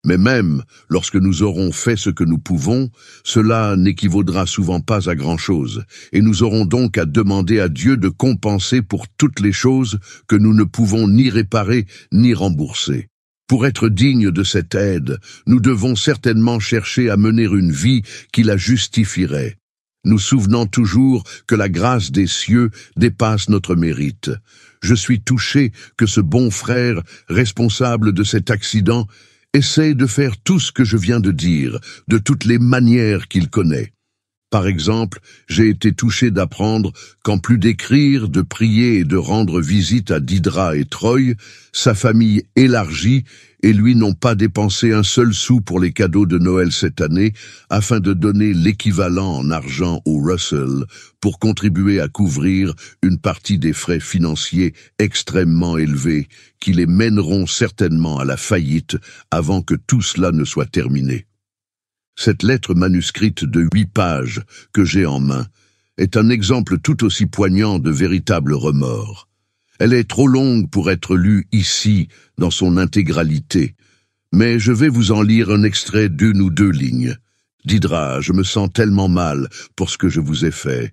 Mais 0.05 0.17
même 0.17 0.63
lorsque 0.89 1.15
nous 1.15 1.43
aurons 1.43 1.71
fait 1.71 1.95
ce 1.95 2.09
que 2.09 2.25
nous 2.25 2.39
pouvons, 2.39 2.89
cela 3.23 3.75
n'équivaudra 3.77 4.45
souvent 4.45 4.81
pas 4.81 5.09
à 5.09 5.15
grand-chose, 5.15 5.85
et 6.11 6.21
nous 6.21 6.43
aurons 6.43 6.65
donc 6.65 6.97
à 6.97 7.05
demander 7.05 7.59
à 7.59 7.69
Dieu 7.69 7.95
de 7.95 8.09
compenser 8.09 8.81
pour 8.81 9.07
toutes 9.07 9.39
les 9.39 9.53
choses 9.53 9.99
que 10.27 10.35
nous 10.35 10.53
ne 10.53 10.65
pouvons 10.65 11.07
ni 11.07 11.29
réparer 11.29 11.85
ni 12.11 12.33
rembourser. 12.33 13.07
Pour 13.47 13.65
être 13.65 13.87
dignes 13.87 14.31
de 14.31 14.43
cette 14.43 14.75
aide, 14.75 15.19
nous 15.47 15.59
devons 15.59 15.95
certainement 15.95 16.59
chercher 16.59 17.09
à 17.09 17.17
mener 17.17 17.43
une 17.43 17.71
vie 17.71 18.01
qui 18.31 18.43
la 18.43 18.57
justifierait 18.57 19.57
nous 20.03 20.19
souvenant 20.19 20.65
toujours 20.65 21.23
que 21.47 21.55
la 21.55 21.69
grâce 21.69 22.11
des 22.11 22.27
cieux 22.27 22.71
dépasse 22.97 23.49
notre 23.49 23.75
mérite. 23.75 24.31
Je 24.81 24.95
suis 24.95 25.21
touché 25.21 25.71
que 25.97 26.05
ce 26.05 26.19
bon 26.19 26.51
frère, 26.51 27.01
responsable 27.29 28.11
de 28.11 28.23
cet 28.23 28.51
accident, 28.51 29.07
essaie 29.53 29.93
de 29.93 30.07
faire 30.07 30.37
tout 30.43 30.59
ce 30.59 30.71
que 30.71 30.83
je 30.83 30.97
viens 30.97 31.19
de 31.19 31.31
dire, 31.31 31.79
de 32.07 32.17
toutes 32.17 32.45
les 32.45 32.59
manières 32.59 33.27
qu'il 33.27 33.49
connaît. 33.49 33.93
Par 34.53 34.67
exemple, 34.67 35.19
j'ai 35.47 35.67
été 35.67 35.93
touché 35.93 36.29
d'apprendre 36.29 36.93
qu'en 37.23 37.39
plus 37.39 37.57
d'écrire, 37.57 38.29
de 38.29 38.43
prier 38.43 38.99
et 38.99 39.03
de 39.03 39.17
rendre 39.17 39.59
visite 39.59 40.11
à 40.11 40.19
Didra 40.19 40.75
et 40.77 40.85
Troy, 40.85 41.33
sa 41.71 41.95
famille 41.95 42.43
élargie 42.55 43.23
et 43.63 43.73
lui 43.73 43.95
n'ont 43.95 44.13
pas 44.13 44.35
dépensé 44.35 44.93
un 44.93 45.01
seul 45.01 45.33
sou 45.33 45.59
pour 45.61 45.79
les 45.79 45.91
cadeaux 45.91 46.27
de 46.27 46.37
Noël 46.37 46.71
cette 46.71 47.01
année 47.01 47.33
afin 47.71 47.99
de 47.99 48.13
donner 48.13 48.53
l'équivalent 48.53 49.37
en 49.37 49.49
argent 49.49 50.03
au 50.05 50.21
Russell 50.21 50.85
pour 51.19 51.39
contribuer 51.39 51.99
à 51.99 52.07
couvrir 52.07 52.75
une 53.01 53.17
partie 53.17 53.57
des 53.57 53.73
frais 53.73 53.99
financiers 53.99 54.75
extrêmement 54.99 55.79
élevés 55.79 56.27
qui 56.59 56.73
les 56.73 56.85
mèneront 56.85 57.47
certainement 57.47 58.19
à 58.19 58.25
la 58.25 58.37
faillite 58.37 58.97
avant 59.31 59.63
que 59.63 59.73
tout 59.73 60.03
cela 60.03 60.31
ne 60.31 60.45
soit 60.45 60.67
terminé. 60.69 61.25
Cette 62.15 62.43
lettre 62.43 62.73
manuscrite 62.73 63.43
de 63.43 63.67
huit 63.73 63.85
pages 63.85 64.41
que 64.71 64.85
j'ai 64.85 65.05
en 65.05 65.19
main 65.19 65.47
est 65.97 66.17
un 66.17 66.29
exemple 66.29 66.79
tout 66.79 67.03
aussi 67.03 67.25
poignant 67.25 67.79
de 67.79 67.91
véritable 67.91 68.53
remords. 68.53 69.27
Elle 69.79 69.93
est 69.93 70.09
trop 70.09 70.27
longue 70.27 70.69
pour 70.69 70.91
être 70.91 71.15
lue 71.15 71.47
ici, 71.51 72.07
dans 72.37 72.51
son 72.51 72.77
intégralité, 72.77 73.75
mais 74.31 74.59
je 74.59 74.71
vais 74.71 74.89
vous 74.89 75.11
en 75.11 75.21
lire 75.21 75.51
un 75.51 75.63
extrait 75.63 76.09
d'une 76.09 76.41
ou 76.41 76.49
deux 76.49 76.71
lignes. 76.71 77.15
Didra, 77.65 78.19
je 78.19 78.33
me 78.33 78.43
sens 78.43 78.69
tellement 78.73 79.07
mal 79.07 79.47
pour 79.75 79.89
ce 79.89 79.97
que 79.97 80.09
je 80.09 80.19
vous 80.19 80.45
ai 80.45 80.51
fait. 80.51 80.91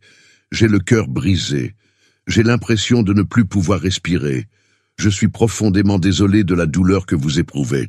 J'ai 0.52 0.68
le 0.68 0.78
cœur 0.78 1.08
brisé. 1.08 1.74
J'ai 2.26 2.42
l'impression 2.42 3.02
de 3.02 3.12
ne 3.12 3.22
plus 3.22 3.44
pouvoir 3.44 3.80
respirer. 3.80 4.46
Je 4.98 5.08
suis 5.08 5.28
profondément 5.28 5.98
désolé 5.98 6.44
de 6.44 6.54
la 6.54 6.66
douleur 6.66 7.06
que 7.06 7.14
vous 7.16 7.40
éprouvez. 7.40 7.88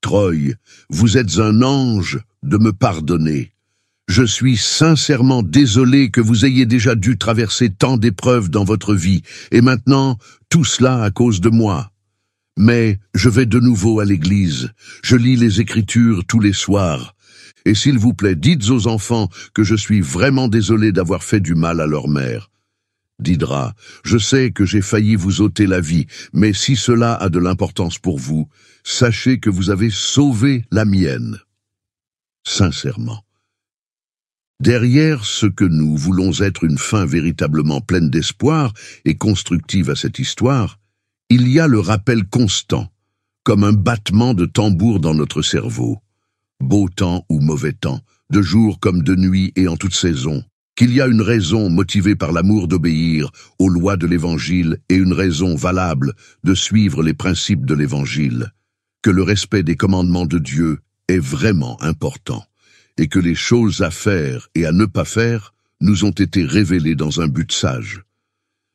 Troy, 0.00 0.54
vous 0.90 1.18
êtes 1.18 1.38
un 1.38 1.62
ange 1.62 2.20
de 2.42 2.56
me 2.56 2.72
pardonner. 2.72 3.52
Je 4.06 4.22
suis 4.22 4.56
sincèrement 4.56 5.42
désolé 5.42 6.10
que 6.10 6.20
vous 6.20 6.46
ayez 6.46 6.66
déjà 6.66 6.94
dû 6.94 7.18
traverser 7.18 7.68
tant 7.68 7.96
d'épreuves 7.96 8.48
dans 8.48 8.64
votre 8.64 8.94
vie, 8.94 9.22
et 9.50 9.60
maintenant, 9.60 10.16
tout 10.48 10.64
cela 10.64 11.02
à 11.02 11.10
cause 11.10 11.40
de 11.40 11.50
moi. 11.50 11.90
Mais 12.56 12.98
je 13.14 13.28
vais 13.28 13.44
de 13.44 13.60
nouveau 13.60 14.00
à 14.00 14.04
l'église, 14.04 14.70
je 15.02 15.16
lis 15.16 15.36
les 15.36 15.60
Écritures 15.60 16.24
tous 16.26 16.40
les 16.40 16.54
soirs, 16.54 17.14
et 17.64 17.74
s'il 17.74 17.98
vous 17.98 18.14
plaît, 18.14 18.36
dites 18.36 18.70
aux 18.70 18.86
enfants 18.86 19.28
que 19.52 19.64
je 19.64 19.74
suis 19.74 20.00
vraiment 20.00 20.48
désolé 20.48 20.92
d'avoir 20.92 21.22
fait 21.22 21.40
du 21.40 21.54
mal 21.54 21.80
à 21.80 21.86
leur 21.86 22.08
mère. 22.08 22.50
Didra, 23.20 23.74
je 24.04 24.16
sais 24.16 24.52
que 24.52 24.64
j'ai 24.64 24.80
failli 24.80 25.16
vous 25.16 25.40
ôter 25.40 25.66
la 25.66 25.80
vie, 25.80 26.06
mais 26.32 26.52
si 26.52 26.76
cela 26.76 27.14
a 27.14 27.28
de 27.28 27.40
l'importance 27.40 27.98
pour 27.98 28.18
vous, 28.18 28.48
sachez 28.84 29.40
que 29.40 29.50
vous 29.50 29.70
avez 29.70 29.90
sauvé 29.90 30.64
la 30.70 30.84
mienne. 30.84 31.38
Sincèrement. 32.46 33.24
Derrière 34.60 35.24
ce 35.24 35.46
que 35.46 35.64
nous 35.64 35.96
voulons 35.96 36.32
être 36.40 36.64
une 36.64 36.78
fin 36.78 37.06
véritablement 37.06 37.80
pleine 37.80 38.10
d'espoir 38.10 38.72
et 39.04 39.16
constructive 39.16 39.90
à 39.90 39.96
cette 39.96 40.18
histoire, 40.18 40.78
il 41.28 41.48
y 41.48 41.60
a 41.60 41.66
le 41.66 41.78
rappel 41.78 42.24
constant, 42.24 42.90
comme 43.44 43.64
un 43.64 43.72
battement 43.72 44.34
de 44.34 44.46
tambour 44.46 45.00
dans 45.00 45.14
notre 45.14 45.42
cerveau, 45.42 45.98
beau 46.60 46.88
temps 46.88 47.24
ou 47.28 47.40
mauvais 47.40 47.72
temps, 47.72 48.00
de 48.30 48.42
jour 48.42 48.80
comme 48.80 49.02
de 49.02 49.14
nuit 49.14 49.52
et 49.56 49.68
en 49.68 49.76
toute 49.76 49.94
saison, 49.94 50.44
qu'il 50.78 50.94
y 50.94 51.00
a 51.00 51.08
une 51.08 51.22
raison 51.22 51.70
motivée 51.70 52.14
par 52.14 52.30
l'amour 52.30 52.68
d'obéir 52.68 53.32
aux 53.58 53.68
lois 53.68 53.96
de 53.96 54.06
l'Évangile 54.06 54.78
et 54.88 54.94
une 54.94 55.12
raison 55.12 55.56
valable 55.56 56.12
de 56.44 56.54
suivre 56.54 57.02
les 57.02 57.14
principes 57.14 57.66
de 57.66 57.74
l'Évangile, 57.74 58.52
que 59.02 59.10
le 59.10 59.24
respect 59.24 59.64
des 59.64 59.74
commandements 59.74 60.24
de 60.24 60.38
Dieu 60.38 60.78
est 61.08 61.18
vraiment 61.18 61.82
important, 61.82 62.44
et 62.96 63.08
que 63.08 63.18
les 63.18 63.34
choses 63.34 63.82
à 63.82 63.90
faire 63.90 64.50
et 64.54 64.66
à 64.66 64.70
ne 64.70 64.86
pas 64.86 65.04
faire 65.04 65.52
nous 65.80 66.04
ont 66.04 66.12
été 66.12 66.44
révélées 66.44 66.94
dans 66.94 67.20
un 67.20 67.26
but 67.26 67.50
sage. 67.50 68.04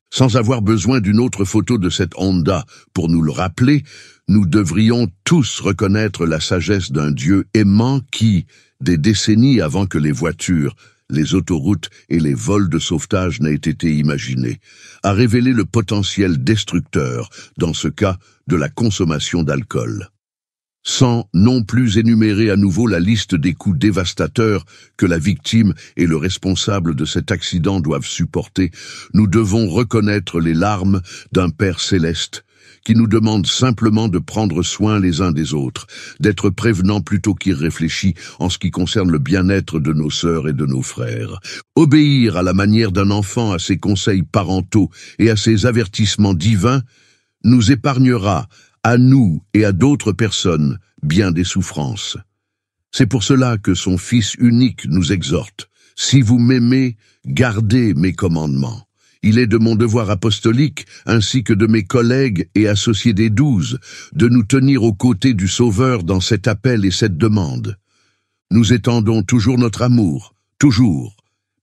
Sans 0.09 0.35
avoir 0.35 0.61
besoin 0.61 0.99
d'une 0.99 1.21
autre 1.21 1.45
photo 1.45 1.77
de 1.77 1.89
cette 1.89 2.17
Honda 2.17 2.65
pour 2.93 3.07
nous 3.07 3.21
le 3.21 3.31
rappeler, 3.31 3.81
nous 4.27 4.45
devrions 4.45 5.07
tous 5.23 5.61
reconnaître 5.61 6.25
la 6.25 6.41
sagesse 6.41 6.91
d'un 6.91 7.11
Dieu 7.11 7.45
aimant 7.53 8.01
qui, 8.11 8.45
des 8.81 8.97
décennies 8.97 9.61
avant 9.61 9.85
que 9.85 9.97
les 9.97 10.11
voitures, 10.11 10.75
les 11.13 11.35
autoroutes 11.35 11.89
et 12.09 12.19
les 12.19 12.33
vols 12.33 12.69
de 12.69 12.79
sauvetage 12.79 13.39
n'aient 13.39 13.53
été 13.53 13.95
imaginés, 13.95 14.59
a 15.03 15.13
révélé 15.13 15.53
le 15.53 15.65
potentiel 15.65 16.43
destructeur, 16.43 17.29
dans 17.57 17.73
ce 17.73 17.87
cas, 17.87 18.17
de 18.47 18.55
la 18.55 18.69
consommation 18.69 19.43
d'alcool. 19.43 20.09
Sans 20.85 21.29
non 21.33 21.63
plus 21.63 21.97
énumérer 21.97 22.49
à 22.49 22.57
nouveau 22.57 22.87
la 22.87 22.99
liste 22.99 23.35
des 23.35 23.53
coups 23.53 23.79
dévastateurs 23.79 24.65
que 24.97 25.05
la 25.05 25.17
victime 25.17 25.73
et 25.95 26.05
le 26.05 26.17
responsable 26.17 26.93
de 26.93 27.05
cet 27.05 27.31
accident 27.31 27.79
doivent 27.79 28.05
supporter, 28.05 28.69
nous 29.13 29.27
devons 29.27 29.69
reconnaître 29.69 30.41
les 30.41 30.53
larmes 30.53 31.01
d'un 31.31 31.49
Père 31.49 31.79
céleste 31.79 32.43
qui 32.83 32.95
nous 32.95 33.07
demande 33.07 33.47
simplement 33.47 34.07
de 34.07 34.19
prendre 34.19 34.63
soin 34.63 34.99
les 34.99 35.21
uns 35.21 35.31
des 35.31 35.53
autres, 35.53 35.87
d'être 36.19 36.49
prévenant 36.49 37.01
plutôt 37.01 37.33
qu'irréfléchi 37.33 38.13
en 38.39 38.49
ce 38.49 38.57
qui 38.57 38.71
concerne 38.71 39.11
le 39.11 39.19
bien-être 39.19 39.79
de 39.79 39.93
nos 39.93 40.09
sœurs 40.09 40.47
et 40.47 40.53
de 40.53 40.65
nos 40.65 40.81
frères. 40.81 41.39
Obéir 41.75 42.37
à 42.37 42.43
la 42.43 42.53
manière 42.53 42.91
d'un 42.91 43.11
enfant 43.11 43.51
à 43.51 43.59
ses 43.59 43.77
conseils 43.77 44.23
parentaux 44.23 44.89
et 45.19 45.29
à 45.29 45.35
ses 45.35 45.65
avertissements 45.65 46.33
divins 46.33 46.81
nous 47.43 47.71
épargnera, 47.71 48.47
à 48.83 48.97
nous 48.97 49.43
et 49.53 49.65
à 49.65 49.71
d'autres 49.71 50.11
personnes, 50.11 50.79
bien 51.01 51.31
des 51.31 51.43
souffrances. 51.43 52.17
C'est 52.91 53.07
pour 53.07 53.23
cela 53.23 53.57
que 53.57 53.73
son 53.73 53.97
Fils 53.97 54.35
unique 54.35 54.85
nous 54.85 55.11
exhorte. 55.11 55.69
Si 55.95 56.21
vous 56.21 56.39
m'aimez, 56.39 56.97
gardez 57.25 57.93
mes 57.93 58.13
commandements. 58.13 58.87
Il 59.23 59.39
est 59.39 59.47
de 59.47 59.57
mon 59.57 59.75
devoir 59.75 60.09
apostolique, 60.09 60.85
ainsi 61.05 61.43
que 61.43 61.53
de 61.53 61.65
mes 61.65 61.83
collègues 61.83 62.49
et 62.55 62.67
associés 62.67 63.13
des 63.13 63.29
douze, 63.29 63.79
de 64.11 64.27
nous 64.27 64.43
tenir 64.43 64.83
aux 64.83 64.93
côtés 64.93 65.33
du 65.33 65.47
Sauveur 65.47 66.03
dans 66.03 66.19
cet 66.19 66.47
appel 66.47 66.83
et 66.83 66.91
cette 66.91 67.17
demande. 67.17 67.77
Nous 68.51 68.73
étendons 68.73 69.23
toujours 69.23 69.57
notre 69.57 69.81
amour, 69.81 70.35
toujours, 70.59 71.15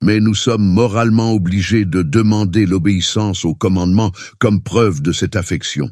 mais 0.02 0.21
nous 0.21 0.35
sommes 0.35 0.64
moralement 0.64 1.33
obligés 1.35 1.85
de 1.85 2.02
demander 2.02 2.64
l'obéissance 2.64 3.45
au 3.45 3.55
commandement 3.55 4.11
comme 4.38 4.62
preuve 4.62 5.02
de 5.02 5.12
cette 5.12 5.37
affection. 5.37 5.90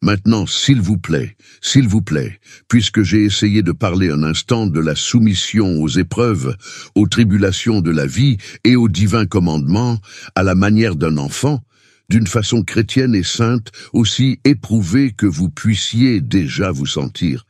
Maintenant, 0.00 0.46
s'il 0.46 0.80
vous 0.80 0.96
plaît, 0.96 1.36
s'il 1.60 1.88
vous 1.88 2.02
plaît, 2.02 2.38
puisque 2.68 3.02
j'ai 3.02 3.24
essayé 3.24 3.62
de 3.62 3.72
parler 3.72 4.10
un 4.10 4.22
instant 4.22 4.68
de 4.68 4.78
la 4.78 4.94
soumission 4.94 5.82
aux 5.82 5.88
épreuves, 5.88 6.56
aux 6.94 7.08
tribulations 7.08 7.80
de 7.80 7.90
la 7.90 8.06
vie 8.06 8.36
et 8.62 8.76
aux 8.76 8.88
divins 8.88 9.26
commandements, 9.26 9.98
à 10.36 10.44
la 10.44 10.54
manière 10.54 10.94
d'un 10.94 11.16
enfant, 11.16 11.64
d'une 12.08 12.28
façon 12.28 12.62
chrétienne 12.62 13.14
et 13.16 13.24
sainte, 13.24 13.72
aussi 13.92 14.38
éprouvée 14.44 15.10
que 15.10 15.26
vous 15.26 15.50
puissiez 15.50 16.20
déjà 16.20 16.70
vous 16.70 16.86
sentir. 16.86 17.44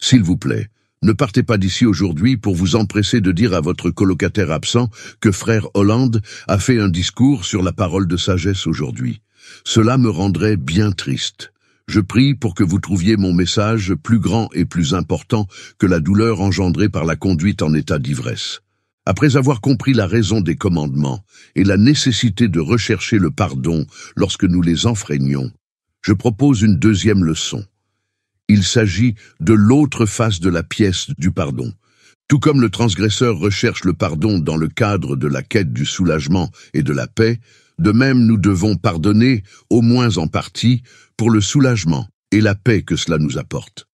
S'il 0.00 0.24
vous 0.24 0.36
plaît, 0.36 0.70
ne 1.02 1.12
partez 1.12 1.44
pas 1.44 1.56
d'ici 1.56 1.86
aujourd'hui 1.86 2.36
pour 2.36 2.56
vous 2.56 2.74
empresser 2.74 3.20
de 3.20 3.30
dire 3.30 3.54
à 3.54 3.60
votre 3.60 3.90
colocataire 3.90 4.50
absent 4.50 4.90
que 5.20 5.30
frère 5.30 5.68
Hollande 5.74 6.20
a 6.48 6.58
fait 6.58 6.80
un 6.80 6.88
discours 6.88 7.44
sur 7.44 7.62
la 7.62 7.72
parole 7.72 8.08
de 8.08 8.16
sagesse 8.16 8.66
aujourd'hui. 8.66 9.22
Cela 9.64 9.98
me 9.98 10.10
rendrait 10.10 10.56
bien 10.56 10.90
triste. 10.90 11.51
Je 11.92 12.00
prie 12.00 12.34
pour 12.34 12.54
que 12.54 12.64
vous 12.64 12.78
trouviez 12.78 13.18
mon 13.18 13.34
message 13.34 13.92
plus 13.92 14.18
grand 14.18 14.48
et 14.54 14.64
plus 14.64 14.94
important 14.94 15.46
que 15.76 15.84
la 15.84 16.00
douleur 16.00 16.40
engendrée 16.40 16.88
par 16.88 17.04
la 17.04 17.16
conduite 17.16 17.60
en 17.60 17.74
état 17.74 17.98
d'ivresse. 17.98 18.62
Après 19.04 19.36
avoir 19.36 19.60
compris 19.60 19.92
la 19.92 20.06
raison 20.06 20.40
des 20.40 20.56
commandements 20.56 21.22
et 21.54 21.64
la 21.64 21.76
nécessité 21.76 22.48
de 22.48 22.60
rechercher 22.60 23.18
le 23.18 23.30
pardon 23.30 23.84
lorsque 24.16 24.44
nous 24.44 24.62
les 24.62 24.86
enfreignons, 24.86 25.52
je 26.00 26.14
propose 26.14 26.62
une 26.62 26.78
deuxième 26.78 27.24
leçon. 27.24 27.62
Il 28.48 28.64
s'agit 28.64 29.14
de 29.40 29.52
l'autre 29.52 30.06
face 30.06 30.40
de 30.40 30.48
la 30.48 30.62
pièce 30.62 31.10
du 31.18 31.30
pardon. 31.30 31.74
Tout 32.26 32.38
comme 32.38 32.62
le 32.62 32.70
transgresseur 32.70 33.36
recherche 33.36 33.84
le 33.84 33.92
pardon 33.92 34.38
dans 34.38 34.56
le 34.56 34.68
cadre 34.68 35.14
de 35.14 35.26
la 35.26 35.42
quête 35.42 35.74
du 35.74 35.84
soulagement 35.84 36.50
et 36.72 36.82
de 36.82 36.94
la 36.94 37.06
paix, 37.06 37.38
de 37.78 37.92
même 37.92 38.24
nous 38.24 38.38
devons 38.38 38.76
pardonner, 38.76 39.42
au 39.68 39.82
moins 39.82 40.16
en 40.16 40.28
partie, 40.28 40.82
pour 41.22 41.30
le 41.30 41.40
soulagement 41.40 42.08
et 42.32 42.40
la 42.40 42.56
paix 42.56 42.82
que 42.82 42.96
cela 42.96 43.16
nous 43.16 43.38
apporte. 43.38 43.86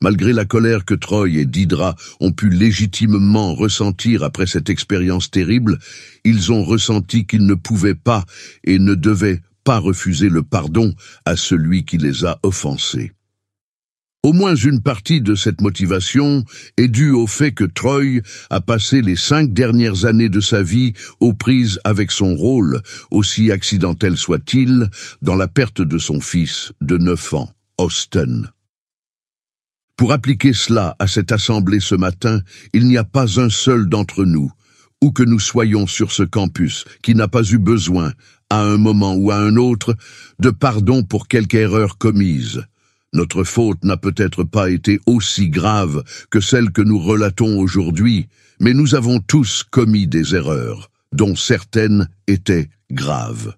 Malgré 0.00 0.32
la 0.32 0.46
colère 0.46 0.86
que 0.86 0.94
Troy 0.94 1.28
et 1.28 1.44
Didra 1.44 1.96
ont 2.18 2.32
pu 2.32 2.48
légitimement 2.48 3.54
ressentir 3.54 4.22
après 4.22 4.46
cette 4.46 4.70
expérience 4.70 5.30
terrible, 5.30 5.78
ils 6.24 6.50
ont 6.50 6.64
ressenti 6.64 7.26
qu'ils 7.26 7.44
ne 7.44 7.52
pouvaient 7.52 7.94
pas 7.94 8.24
et 8.64 8.78
ne 8.78 8.94
devaient 8.94 9.42
pas 9.64 9.76
refuser 9.76 10.30
le 10.30 10.42
pardon 10.42 10.94
à 11.26 11.36
celui 11.36 11.84
qui 11.84 11.98
les 11.98 12.24
a 12.24 12.38
offensés. 12.42 13.12
Au 14.24 14.32
moins 14.32 14.54
une 14.54 14.80
partie 14.80 15.20
de 15.20 15.34
cette 15.34 15.60
motivation 15.60 16.44
est 16.76 16.86
due 16.86 17.10
au 17.10 17.26
fait 17.26 17.50
que 17.50 17.64
Troy 17.64 18.20
a 18.50 18.60
passé 18.60 19.02
les 19.02 19.16
cinq 19.16 19.52
dernières 19.52 20.04
années 20.04 20.28
de 20.28 20.38
sa 20.38 20.62
vie 20.62 20.92
aux 21.18 21.34
prises 21.34 21.80
avec 21.82 22.12
son 22.12 22.36
rôle, 22.36 22.80
aussi 23.10 23.50
accidentel 23.50 24.16
soit-il, 24.16 24.88
dans 25.22 25.34
la 25.34 25.48
perte 25.48 25.82
de 25.82 25.98
son 25.98 26.20
fils 26.20 26.72
de 26.80 26.98
neuf 26.98 27.34
ans, 27.34 27.50
Austin. 27.78 28.44
Pour 29.96 30.12
appliquer 30.12 30.52
cela 30.52 30.94
à 31.00 31.08
cette 31.08 31.32
assemblée 31.32 31.80
ce 31.80 31.96
matin, 31.96 32.42
il 32.72 32.86
n'y 32.86 32.98
a 32.98 33.04
pas 33.04 33.40
un 33.40 33.50
seul 33.50 33.88
d'entre 33.88 34.24
nous, 34.24 34.52
où 35.02 35.10
que 35.10 35.24
nous 35.24 35.40
soyons 35.40 35.88
sur 35.88 36.12
ce 36.12 36.22
campus, 36.22 36.84
qui 37.02 37.16
n'a 37.16 37.26
pas 37.26 37.42
eu 37.42 37.58
besoin, 37.58 38.12
à 38.50 38.62
un 38.62 38.76
moment 38.76 39.14
ou 39.14 39.32
à 39.32 39.36
un 39.38 39.56
autre, 39.56 39.96
de 40.38 40.50
pardon 40.50 41.02
pour 41.02 41.26
quelque 41.26 41.56
erreur 41.56 41.98
commise. 41.98 42.62
Notre 43.14 43.44
faute 43.44 43.84
n'a 43.84 43.98
peut-être 43.98 44.42
pas 44.42 44.70
été 44.70 44.98
aussi 45.06 45.50
grave 45.50 46.02
que 46.30 46.40
celle 46.40 46.70
que 46.70 46.80
nous 46.80 46.98
relatons 46.98 47.58
aujourd'hui, 47.58 48.28
mais 48.58 48.72
nous 48.72 48.94
avons 48.94 49.20
tous 49.20 49.64
commis 49.70 50.06
des 50.06 50.34
erreurs, 50.34 50.90
dont 51.12 51.36
certaines 51.36 52.08
étaient 52.26 52.70
graves. 52.90 53.54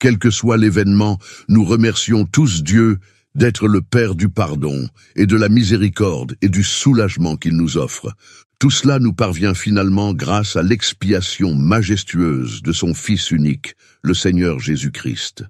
Quel 0.00 0.18
que 0.18 0.30
soit 0.30 0.56
l'événement, 0.56 1.18
nous 1.48 1.64
remercions 1.64 2.24
tous 2.24 2.64
Dieu 2.64 2.98
d'être 3.36 3.68
le 3.68 3.80
Père 3.80 4.16
du 4.16 4.28
pardon 4.28 4.88
et 5.14 5.26
de 5.26 5.36
la 5.36 5.48
miséricorde 5.48 6.36
et 6.42 6.48
du 6.48 6.64
soulagement 6.64 7.36
qu'il 7.36 7.56
nous 7.56 7.76
offre. 7.76 8.12
Tout 8.58 8.70
cela 8.70 8.98
nous 8.98 9.12
parvient 9.12 9.54
finalement 9.54 10.12
grâce 10.12 10.56
à 10.56 10.62
l'expiation 10.62 11.54
majestueuse 11.54 12.62
de 12.62 12.72
son 12.72 12.92
Fils 12.92 13.30
unique, 13.30 13.76
le 14.02 14.14
Seigneur 14.14 14.58
Jésus-Christ. 14.58 15.44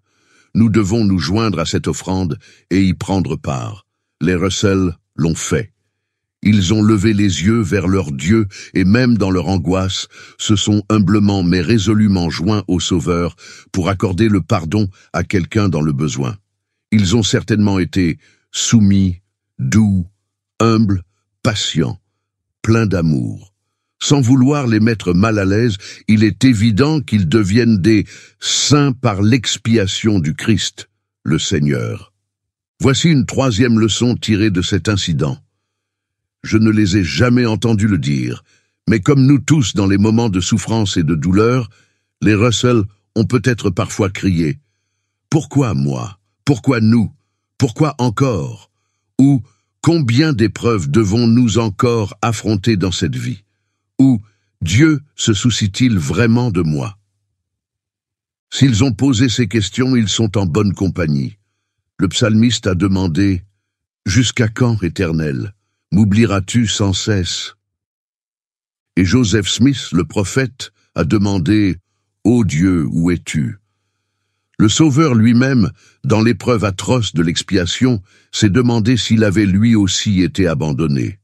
Nous 0.54 0.69
devons 0.69 1.04
nous 1.04 1.19
joindre 1.19 1.61
à 1.61 1.66
cette 1.66 1.88
offrande 1.88 2.38
et 2.71 2.83
y 2.83 2.95
prendre 2.95 3.37
part. 3.37 3.87
Les 4.21 4.35
Russell 4.35 4.97
l'ont 5.16 5.35
fait. 5.35 5.73
Ils 6.42 6.73
ont 6.73 6.83
levé 6.83 7.12
les 7.12 7.42
yeux 7.42 7.61
vers 7.61 7.87
leur 7.87 8.12
Dieu 8.12 8.47
et 8.73 8.85
même 8.85 9.19
dans 9.19 9.30
leur 9.30 9.49
angoisse, 9.49 10.09
se 10.38 10.57
sont 10.57 10.83
humblement 10.88 11.42
mais 11.42 11.61
résolument 11.61 12.30
joints 12.30 12.64
au 12.66 12.80
Sauveur 12.80 13.37
pour 13.73 13.88
accorder 13.88 14.28
le 14.28 14.40
pardon 14.40 14.88
à 15.12 15.23
quelqu'un 15.23 15.69
dans 15.69 15.83
le 15.83 15.92
besoin. 15.92 16.37
Ils 16.92 17.14
ont 17.14 17.23
certainement 17.23 17.78
été 17.78 18.19
soumis, 18.52 19.21
doux, 19.58 20.06
humbles, 20.60 21.02
patients, 21.43 22.00
pleins 22.63 22.86
d'amour. 22.86 23.50
Sans 24.02 24.21
vouloir 24.21 24.67
les 24.67 24.80
mettre 24.80 25.13
mal 25.13 25.39
à 25.39 25.45
l'aise, 25.45 25.76
il 26.08 26.25
est 26.25 26.45
évident 26.45 27.00
qu'ils 27.00 27.28
deviennent 27.28 27.78
des 27.78 28.06
saints 28.39 28.93
par 28.93 29.23
l'expiation 29.23 30.19
du 30.19 30.34
Christ, 30.34 30.89
le 31.23 31.39
Seigneur. 31.39 32.13
Voici 32.80 33.08
une 33.08 33.26
troisième 33.26 33.78
leçon 33.78 34.17
tirée 34.17 34.50
de 34.50 34.63
cet 34.63 34.89
incident. 34.89 35.39
Je 36.43 36.56
ne 36.56 36.71
les 36.71 36.97
ai 36.97 37.04
jamais 37.04 37.45
entendus 37.45 37.89
le 37.89 37.99
dire, 37.99 38.43
mais 38.89 39.00
comme 39.00 39.26
nous 39.26 39.39
tous 39.39 39.75
dans 39.75 39.86
les 39.86 39.99
moments 39.99 40.30
de 40.30 40.41
souffrance 40.41 40.97
et 40.97 41.02
de 41.02 41.15
douleur, 41.15 41.69
les 42.23 42.34
Russell 42.34 42.82
ont 43.15 43.26
peut-être 43.26 43.69
parfois 43.69 44.08
crié 44.08 44.58
«Pourquoi 45.30 45.75
moi?» 45.75 46.17
Pourquoi 46.50 46.80
nous? 46.80 47.13
Pourquoi 47.58 47.95
encore? 47.99 48.73
Ou 49.21 49.41
combien 49.82 50.32
d'épreuves 50.32 50.91
devons-nous 50.91 51.58
encore 51.58 52.17
affronter 52.23 52.76
dans 52.76 52.91
cette 52.91 53.15
vie? 53.15 53.45
Ou 54.00 54.19
Dieu 54.63 55.00
se 55.15 55.34
soucie-t-il 55.34 55.99
vraiment 55.99 56.50
de 56.50 56.63
moi? 56.63 56.99
S'ils 58.50 58.82
ont 58.82 58.95
posé 58.95 59.28
ces 59.28 59.47
questions, 59.47 59.95
ils 59.95 60.08
sont 60.08 60.39
en 60.39 60.47
bonne 60.47 60.73
compagnie. 60.73 61.36
Le 61.99 62.08
psalmiste 62.08 62.67
a 62.67 62.75
demandé 62.75 63.45
«Jusqu'à 64.06 64.49
quand, 64.49 64.82
Éternel 64.82 65.54
M'oublieras-tu 65.93 66.67
sans 66.67 66.95
cesse?» 66.95 67.56
Et 68.97 69.04
Joseph 69.04 69.49
Smith, 69.49 69.93
le 69.93 70.06
prophète, 70.06 70.73
a 70.95 71.04
demandé 71.04 71.76
«Ô 72.25 72.43
Dieu, 72.45 72.86
où 72.86 73.10
es-tu» 73.10 73.58
Le 74.58 74.71
Sauveur 74.71 75.15
lui-même, 75.15 75.73
dans 76.04 76.23
l'épreuve 76.23 76.65
atroce 76.65 77.13
de 77.13 77.23
l'expiation, 77.23 78.02
s'est 78.32 78.49
demandé 78.49 78.97
s'il 78.97 79.25
avait 79.25 79.45
lui 79.45 79.75
aussi 79.75 80.23
été 80.23 80.47
abandonné. 80.47 81.20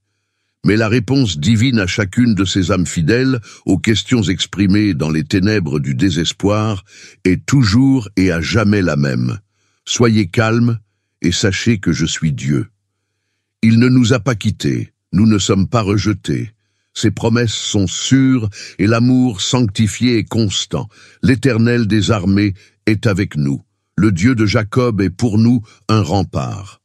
Mais 0.66 0.74
la 0.74 0.88
réponse 0.88 1.38
divine 1.38 1.78
à 1.78 1.86
chacune 1.86 2.34
de 2.34 2.44
ces 2.44 2.72
âmes 2.72 2.88
fidèles, 2.88 3.38
aux 3.66 3.78
questions 3.78 4.24
exprimées 4.24 4.94
dans 4.94 5.10
les 5.10 5.22
ténèbres 5.22 5.78
du 5.78 5.94
désespoir, 5.94 6.82
est 7.22 7.46
toujours 7.46 8.08
et 8.16 8.32
à 8.32 8.40
jamais 8.40 8.82
la 8.82 8.96
même. 8.96 9.38
Soyez 9.84 10.26
calmes 10.26 10.80
et 11.22 11.30
sachez 11.30 11.78
que 11.78 11.92
je 11.92 12.04
suis 12.04 12.32
Dieu. 12.32 12.66
Il 13.62 13.78
ne 13.78 13.88
nous 13.88 14.12
a 14.12 14.18
pas 14.18 14.34
quittés, 14.34 14.92
nous 15.12 15.26
ne 15.26 15.38
sommes 15.38 15.68
pas 15.68 15.82
rejetés. 15.82 16.50
Ses 16.94 17.12
promesses 17.12 17.54
sont 17.54 17.86
sûres 17.86 18.48
et 18.80 18.88
l'amour 18.88 19.42
sanctifié 19.42 20.16
et 20.16 20.24
constant. 20.24 20.88
L'Éternel 21.22 21.86
des 21.86 22.10
armées 22.10 22.54
est 22.86 23.06
avec 23.06 23.36
nous. 23.36 23.62
Le 23.96 24.10
Dieu 24.10 24.34
de 24.34 24.46
Jacob 24.46 25.00
est 25.00 25.10
pour 25.10 25.38
nous 25.38 25.62
un 25.88 26.02
rempart. 26.02 26.82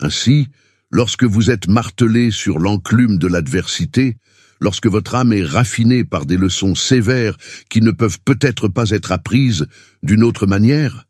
Ainsi, 0.00 0.48
lorsque 0.94 1.24
vous 1.24 1.50
êtes 1.50 1.66
martelé 1.66 2.30
sur 2.30 2.60
l'enclume 2.60 3.18
de 3.18 3.26
l'adversité, 3.26 4.16
lorsque 4.60 4.86
votre 4.86 5.16
âme 5.16 5.32
est 5.32 5.42
raffinée 5.42 6.04
par 6.04 6.24
des 6.24 6.36
leçons 6.36 6.76
sévères 6.76 7.36
qui 7.68 7.80
ne 7.80 7.90
peuvent 7.90 8.20
peut-être 8.24 8.68
pas 8.68 8.90
être 8.90 9.10
apprises 9.10 9.66
d'une 10.04 10.22
autre 10.22 10.46
manière, 10.46 11.08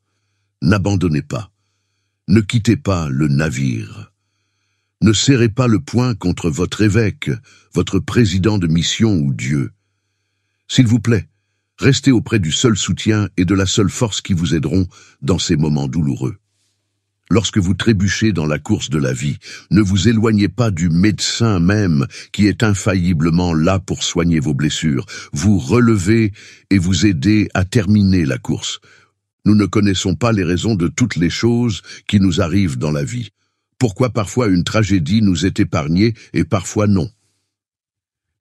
n'abandonnez 0.62 1.20
pas. 1.20 1.52
Ne 2.28 2.40
quittez 2.40 2.78
pas 2.78 3.10
le 3.10 3.28
navire. 3.28 4.10
Ne 5.02 5.12
serrez 5.12 5.50
pas 5.50 5.66
le 5.66 5.80
poing 5.80 6.14
contre 6.14 6.48
votre 6.48 6.80
évêque, 6.80 7.30
votre 7.74 7.98
président 7.98 8.56
de 8.56 8.66
mission 8.66 9.16
ou 9.16 9.34
Dieu. 9.34 9.72
S'il 10.66 10.86
vous 10.86 11.00
plaît, 11.00 11.28
Restez 11.76 12.12
auprès 12.12 12.38
du 12.38 12.52
seul 12.52 12.76
soutien 12.76 13.28
et 13.36 13.44
de 13.44 13.52
la 13.52 13.66
seule 13.66 13.90
force 13.90 14.20
qui 14.20 14.32
vous 14.32 14.54
aideront 14.54 14.86
dans 15.22 15.40
ces 15.40 15.56
moments 15.56 15.88
douloureux. 15.88 16.36
Lorsque 17.30 17.58
vous 17.58 17.74
trébuchez 17.74 18.32
dans 18.32 18.46
la 18.46 18.58
course 18.58 18.90
de 18.90 18.98
la 18.98 19.12
vie, 19.12 19.38
ne 19.70 19.80
vous 19.80 20.08
éloignez 20.08 20.48
pas 20.48 20.70
du 20.70 20.90
médecin 20.90 21.58
même 21.58 22.06
qui 22.32 22.46
est 22.46 22.62
infailliblement 22.62 23.54
là 23.54 23.78
pour 23.78 24.02
soigner 24.02 24.40
vos 24.40 24.52
blessures. 24.52 25.06
Vous 25.32 25.58
relevez 25.58 26.32
et 26.70 26.78
vous 26.78 27.06
aidez 27.06 27.48
à 27.54 27.64
terminer 27.64 28.26
la 28.26 28.36
course. 28.36 28.80
Nous 29.46 29.54
ne 29.54 29.66
connaissons 29.66 30.14
pas 30.14 30.32
les 30.32 30.44
raisons 30.44 30.74
de 30.74 30.88
toutes 30.88 31.16
les 31.16 31.30
choses 31.30 31.82
qui 32.06 32.20
nous 32.20 32.40
arrivent 32.42 32.78
dans 32.78 32.92
la 32.92 33.04
vie. 33.04 33.30
Pourquoi 33.78 34.10
parfois 34.10 34.48
une 34.48 34.64
tragédie 34.64 35.22
nous 35.22 35.46
est 35.46 35.60
épargnée 35.60 36.14
et 36.34 36.44
parfois 36.44 36.86
non? 36.86 37.10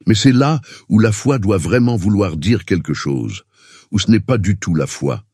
Mais 0.06 0.16
c'est 0.16 0.34
là 0.34 0.60
où 0.90 1.00
la 1.00 1.12
foi 1.12 1.40
doit 1.40 1.58
vraiment 1.58 1.96
vouloir 1.96 2.36
dire 2.36 2.66
quelque 2.66 2.94
chose, 2.94 3.44
où 3.92 4.00
ce 4.00 4.12
n'est 4.12 4.20
pas 4.20 4.38
du 4.38 4.58
tout 4.58 4.76
la 4.76 4.88
foi. 4.88 5.26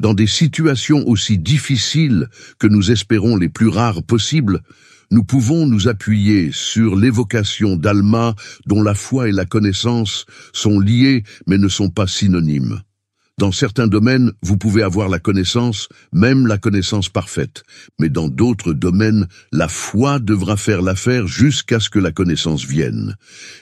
Dans 0.00 0.14
des 0.14 0.28
situations 0.28 1.02
aussi 1.08 1.38
difficiles 1.38 2.28
que 2.60 2.68
nous 2.68 2.92
espérons 2.92 3.36
les 3.36 3.48
plus 3.48 3.66
rares 3.68 4.04
possibles, 4.04 4.62
nous 5.10 5.24
pouvons 5.24 5.66
nous 5.66 5.88
appuyer 5.88 6.50
sur 6.52 6.94
l'évocation 6.94 7.74
d'Alma 7.74 8.36
dont 8.66 8.82
la 8.82 8.94
foi 8.94 9.28
et 9.28 9.32
la 9.32 9.44
connaissance 9.44 10.24
sont 10.52 10.78
liées 10.78 11.24
mais 11.48 11.58
ne 11.58 11.68
sont 11.68 11.90
pas 11.90 12.06
synonymes. 12.06 12.80
Dans 13.38 13.52
certains 13.52 13.86
domaines, 13.86 14.32
vous 14.42 14.56
pouvez 14.56 14.82
avoir 14.82 15.08
la 15.08 15.20
connaissance, 15.20 15.88
même 16.12 16.48
la 16.48 16.58
connaissance 16.58 17.08
parfaite. 17.08 17.62
Mais 18.00 18.08
dans 18.08 18.26
d'autres 18.26 18.72
domaines, 18.72 19.28
la 19.52 19.68
foi 19.68 20.18
devra 20.18 20.56
faire 20.56 20.82
l'affaire 20.82 21.28
jusqu'à 21.28 21.78
ce 21.78 21.88
que 21.88 22.00
la 22.00 22.10
connaissance 22.10 22.64
vienne. 22.64 23.14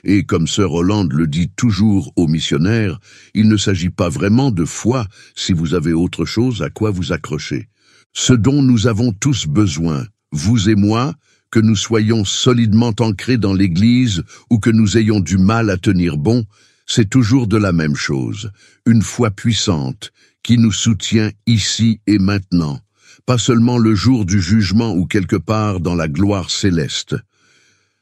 Et 0.03 0.25
comme 0.25 0.47
Sir 0.47 0.73
Holland 0.73 1.13
le 1.13 1.27
dit 1.27 1.51
toujours 1.55 2.11
aux 2.17 2.27
missionnaires, 2.27 2.99
il 3.35 3.49
ne 3.49 3.59
s'agit 3.59 3.91
pas 3.91 4.09
vraiment 4.09 4.51
de 4.51 4.65
foi 4.65 5.07
si 5.35 5.53
vous 5.53 5.75
avez 5.75 5.93
autre 5.93 6.25
chose 6.25 6.63
à 6.63 6.71
quoi 6.71 6.91
vous 6.91 7.13
accrocher. 7.13 7.69
Ce 8.15 8.33
dont 8.33 8.63
nous 8.63 8.87
avons 8.87 9.13
tous 9.13 9.47
besoin, 9.47 10.07
vous 10.33 10.71
et 10.71 10.75
moi, 10.75 11.13
que 11.51 11.61
nous 11.61 11.77
soyons 11.77 12.25
solidement 12.25 12.95
ancrés 12.99 13.37
dans 13.37 13.53
l'Église 13.53 14.23
ou 14.49 14.59
que 14.59 14.71
nous 14.71 14.97
ayons 14.97 15.21
du 15.21 15.37
mal 15.37 15.69
à 15.69 15.77
tenir 15.77 16.17
bon, 16.17 16.47
c'est 16.87 17.11
toujours 17.11 17.47
de 17.47 17.57
la 17.57 17.73
même 17.73 17.97
chose, 17.97 18.51
une 18.87 19.03
foi 19.03 19.31
puissante 19.31 20.13
qui 20.43 20.59
nous 20.59 20.73
soutient 20.73 21.31
ici 21.47 22.01
et 22.07 22.19
maintenant, 22.19 22.81
pas 23.27 23.39
seulement 23.39 23.79
le 23.79 23.95
jour 23.95 24.25
du 24.25 24.41
jugement 24.41 24.95
ou 24.95 25.05
quelque 25.05 25.37
part 25.37 25.81
dans 25.81 25.97
la 25.97 26.07
gloire 26.07 26.51
céleste. 26.51 27.17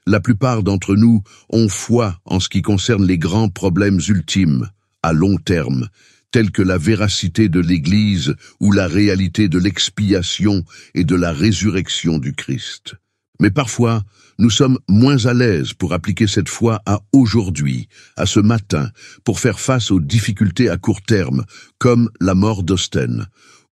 La 0.07 0.20
plupart 0.20 0.62
d'entre 0.62 0.94
nous 0.97 1.23
ont 1.49 1.70
foi 1.70 2.20
en 2.27 2.38
ce 2.40 2.51
qui 2.51 2.61
concerne 2.61 3.07
les 3.07 3.16
grands 3.16 3.49
problèmes 3.49 4.01
ultimes, 4.07 4.68
à 5.03 5.14
long 5.14 5.38
terme, 5.38 5.88
tels 6.31 6.51
que 6.51 6.62
la 6.62 6.77
véracité 6.77 7.49
de 7.49 7.61
l'Église 7.61 8.35
ou 8.61 8.73
la 8.73 8.87
réalité 8.87 9.49
de 9.49 9.59
l'expiation 9.59 10.62
et 10.94 11.05
de 11.05 11.14
la 11.14 11.33
résurrection 11.33 12.18
du 12.18 12.35
Christ. 12.35 12.97
Mais 13.40 13.51
parfois, 13.51 14.05
nous 14.38 14.51
sommes 14.51 14.79
moins 14.88 15.27
à 15.27 15.35
l'aise 15.35 15.73
pour 15.73 15.92
appliquer 15.92 16.27
cette 16.27 16.49
foi 16.49 16.81
à 16.87 17.01
aujourd'hui, 17.12 17.88
à 18.16 18.27
ce 18.27 18.40
matin, 18.40 18.90
pour 19.25 19.40
faire 19.40 19.61
face 19.61 19.90
aux 19.90 20.01
difficultés 20.01 20.68
à 20.68 20.77
court 20.77 21.03
terme, 21.03 21.44
comme 21.79 22.11
la 22.20 22.35
mort 22.35 22.62
d'Austen, 22.62 23.27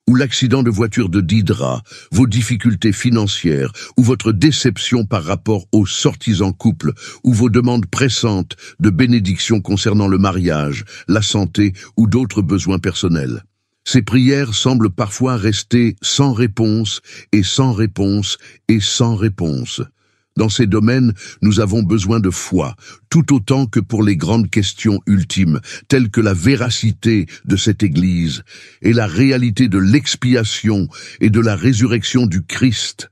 ou 0.07 0.15
l'accident 0.15 0.63
de 0.63 0.69
voiture 0.69 1.09
de 1.09 1.21
Didra, 1.21 1.83
vos 2.11 2.27
difficultés 2.27 2.91
financières, 2.91 3.71
ou 3.97 4.03
votre 4.03 4.31
déception 4.31 5.05
par 5.05 5.23
rapport 5.23 5.65
aux 5.71 5.85
sorties 5.85 6.41
en 6.41 6.51
couple, 6.51 6.93
ou 7.23 7.33
vos 7.33 7.49
demandes 7.49 7.85
pressantes 7.85 8.55
de 8.79 8.89
bénédiction 8.89 9.61
concernant 9.61 10.07
le 10.07 10.17
mariage, 10.17 10.85
la 11.07 11.21
santé 11.21 11.73
ou 11.97 12.07
d'autres 12.07 12.41
besoins 12.41 12.79
personnels. 12.79 13.43
Ces 13.83 14.03
prières 14.03 14.53
semblent 14.53 14.91
parfois 14.91 15.37
rester 15.37 15.95
sans 16.01 16.33
réponse 16.33 17.01
et 17.31 17.43
sans 17.43 17.73
réponse 17.73 18.37
et 18.67 18.79
sans 18.79 19.15
réponse. 19.15 19.81
Dans 20.41 20.49
ces 20.49 20.65
domaines, 20.65 21.13
nous 21.43 21.59
avons 21.59 21.83
besoin 21.83 22.19
de 22.19 22.31
foi, 22.31 22.75
tout 23.11 23.31
autant 23.31 23.67
que 23.67 23.79
pour 23.79 24.01
les 24.01 24.17
grandes 24.17 24.49
questions 24.49 24.99
ultimes, 25.05 25.59
telles 25.87 26.09
que 26.09 26.19
la 26.19 26.33
véracité 26.33 27.27
de 27.45 27.55
cette 27.55 27.83
Église 27.83 28.41
et 28.81 28.91
la 28.91 29.05
réalité 29.05 29.67
de 29.67 29.77
l'expiation 29.77 30.87
et 31.19 31.29
de 31.29 31.39
la 31.39 31.55
résurrection 31.55 32.25
du 32.25 32.41
Christ. 32.41 33.11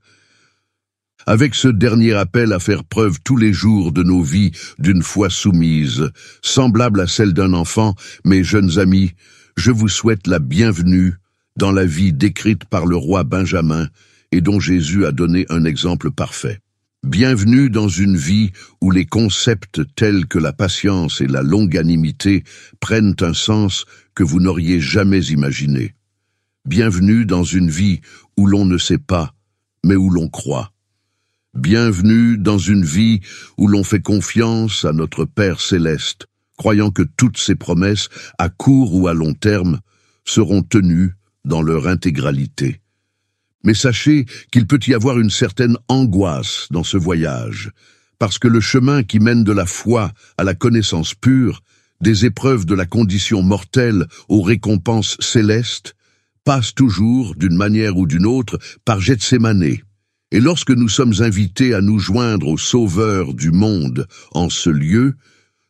Avec 1.24 1.54
ce 1.54 1.68
dernier 1.68 2.14
appel 2.14 2.52
à 2.52 2.58
faire 2.58 2.82
preuve 2.82 3.20
tous 3.22 3.36
les 3.36 3.52
jours 3.52 3.92
de 3.92 4.02
nos 4.02 4.24
vies 4.24 4.50
d'une 4.80 5.04
foi 5.04 5.30
soumise, 5.30 6.10
semblable 6.42 7.00
à 7.00 7.06
celle 7.06 7.32
d'un 7.32 7.52
enfant, 7.52 7.94
mes 8.24 8.42
jeunes 8.42 8.80
amis, 8.80 9.12
je 9.56 9.70
vous 9.70 9.88
souhaite 9.88 10.26
la 10.26 10.40
bienvenue 10.40 11.14
dans 11.56 11.70
la 11.70 11.84
vie 11.84 12.12
décrite 12.12 12.64
par 12.64 12.86
le 12.86 12.96
roi 12.96 13.22
Benjamin 13.22 13.86
et 14.32 14.40
dont 14.40 14.58
Jésus 14.58 15.06
a 15.06 15.12
donné 15.12 15.46
un 15.48 15.64
exemple 15.64 16.10
parfait. 16.10 16.58
Bienvenue 17.02 17.70
dans 17.70 17.88
une 17.88 18.18
vie 18.18 18.52
où 18.82 18.90
les 18.90 19.06
concepts 19.06 19.80
tels 19.94 20.26
que 20.26 20.38
la 20.38 20.52
patience 20.52 21.22
et 21.22 21.26
la 21.26 21.42
longanimité 21.42 22.44
prennent 22.78 23.16
un 23.22 23.32
sens 23.32 23.86
que 24.14 24.22
vous 24.22 24.38
n'auriez 24.38 24.80
jamais 24.80 25.24
imaginé. 25.24 25.94
Bienvenue 26.66 27.24
dans 27.24 27.42
une 27.42 27.70
vie 27.70 28.02
où 28.36 28.46
l'on 28.46 28.66
ne 28.66 28.76
sait 28.76 28.98
pas, 28.98 29.34
mais 29.82 29.96
où 29.96 30.10
l'on 30.10 30.28
croit. 30.28 30.74
Bienvenue 31.54 32.36
dans 32.36 32.58
une 32.58 32.84
vie 32.84 33.20
où 33.56 33.66
l'on 33.66 33.82
fait 33.82 34.02
confiance 34.02 34.84
à 34.84 34.92
notre 34.92 35.24
Père 35.24 35.62
céleste, 35.62 36.26
croyant 36.58 36.90
que 36.90 37.02
toutes 37.16 37.38
ces 37.38 37.54
promesses, 37.54 38.10
à 38.36 38.50
court 38.50 38.94
ou 38.94 39.08
à 39.08 39.14
long 39.14 39.32
terme, 39.32 39.80
seront 40.26 40.62
tenues 40.62 41.14
dans 41.46 41.62
leur 41.62 41.88
intégralité. 41.88 42.82
Mais 43.64 43.74
sachez 43.74 44.26
qu'il 44.50 44.66
peut 44.66 44.80
y 44.86 44.94
avoir 44.94 45.18
une 45.18 45.30
certaine 45.30 45.76
angoisse 45.88 46.68
dans 46.70 46.84
ce 46.84 46.96
voyage, 46.96 47.70
parce 48.18 48.38
que 48.38 48.48
le 48.48 48.60
chemin 48.60 49.02
qui 49.02 49.18
mène 49.18 49.44
de 49.44 49.52
la 49.52 49.66
foi 49.66 50.12
à 50.38 50.44
la 50.44 50.54
connaissance 50.54 51.14
pure, 51.14 51.62
des 52.00 52.24
épreuves 52.24 52.64
de 52.64 52.74
la 52.74 52.86
condition 52.86 53.42
mortelle 53.42 54.06
aux 54.28 54.42
récompenses 54.42 55.16
célestes, 55.20 55.94
passe 56.44 56.74
toujours, 56.74 57.34
d'une 57.34 57.56
manière 57.56 57.96
ou 57.96 58.06
d'une 58.06 58.26
autre, 58.26 58.58
par 58.84 59.00
Gethsemane. 59.00 59.76
Et 60.32 60.40
lorsque 60.40 60.70
nous 60.70 60.88
sommes 60.88 61.14
invités 61.20 61.74
à 61.74 61.80
nous 61.80 61.98
joindre 61.98 62.48
au 62.48 62.58
Sauveur 62.58 63.34
du 63.34 63.50
monde 63.50 64.06
en 64.32 64.48
ce 64.48 64.70
lieu, 64.70 65.14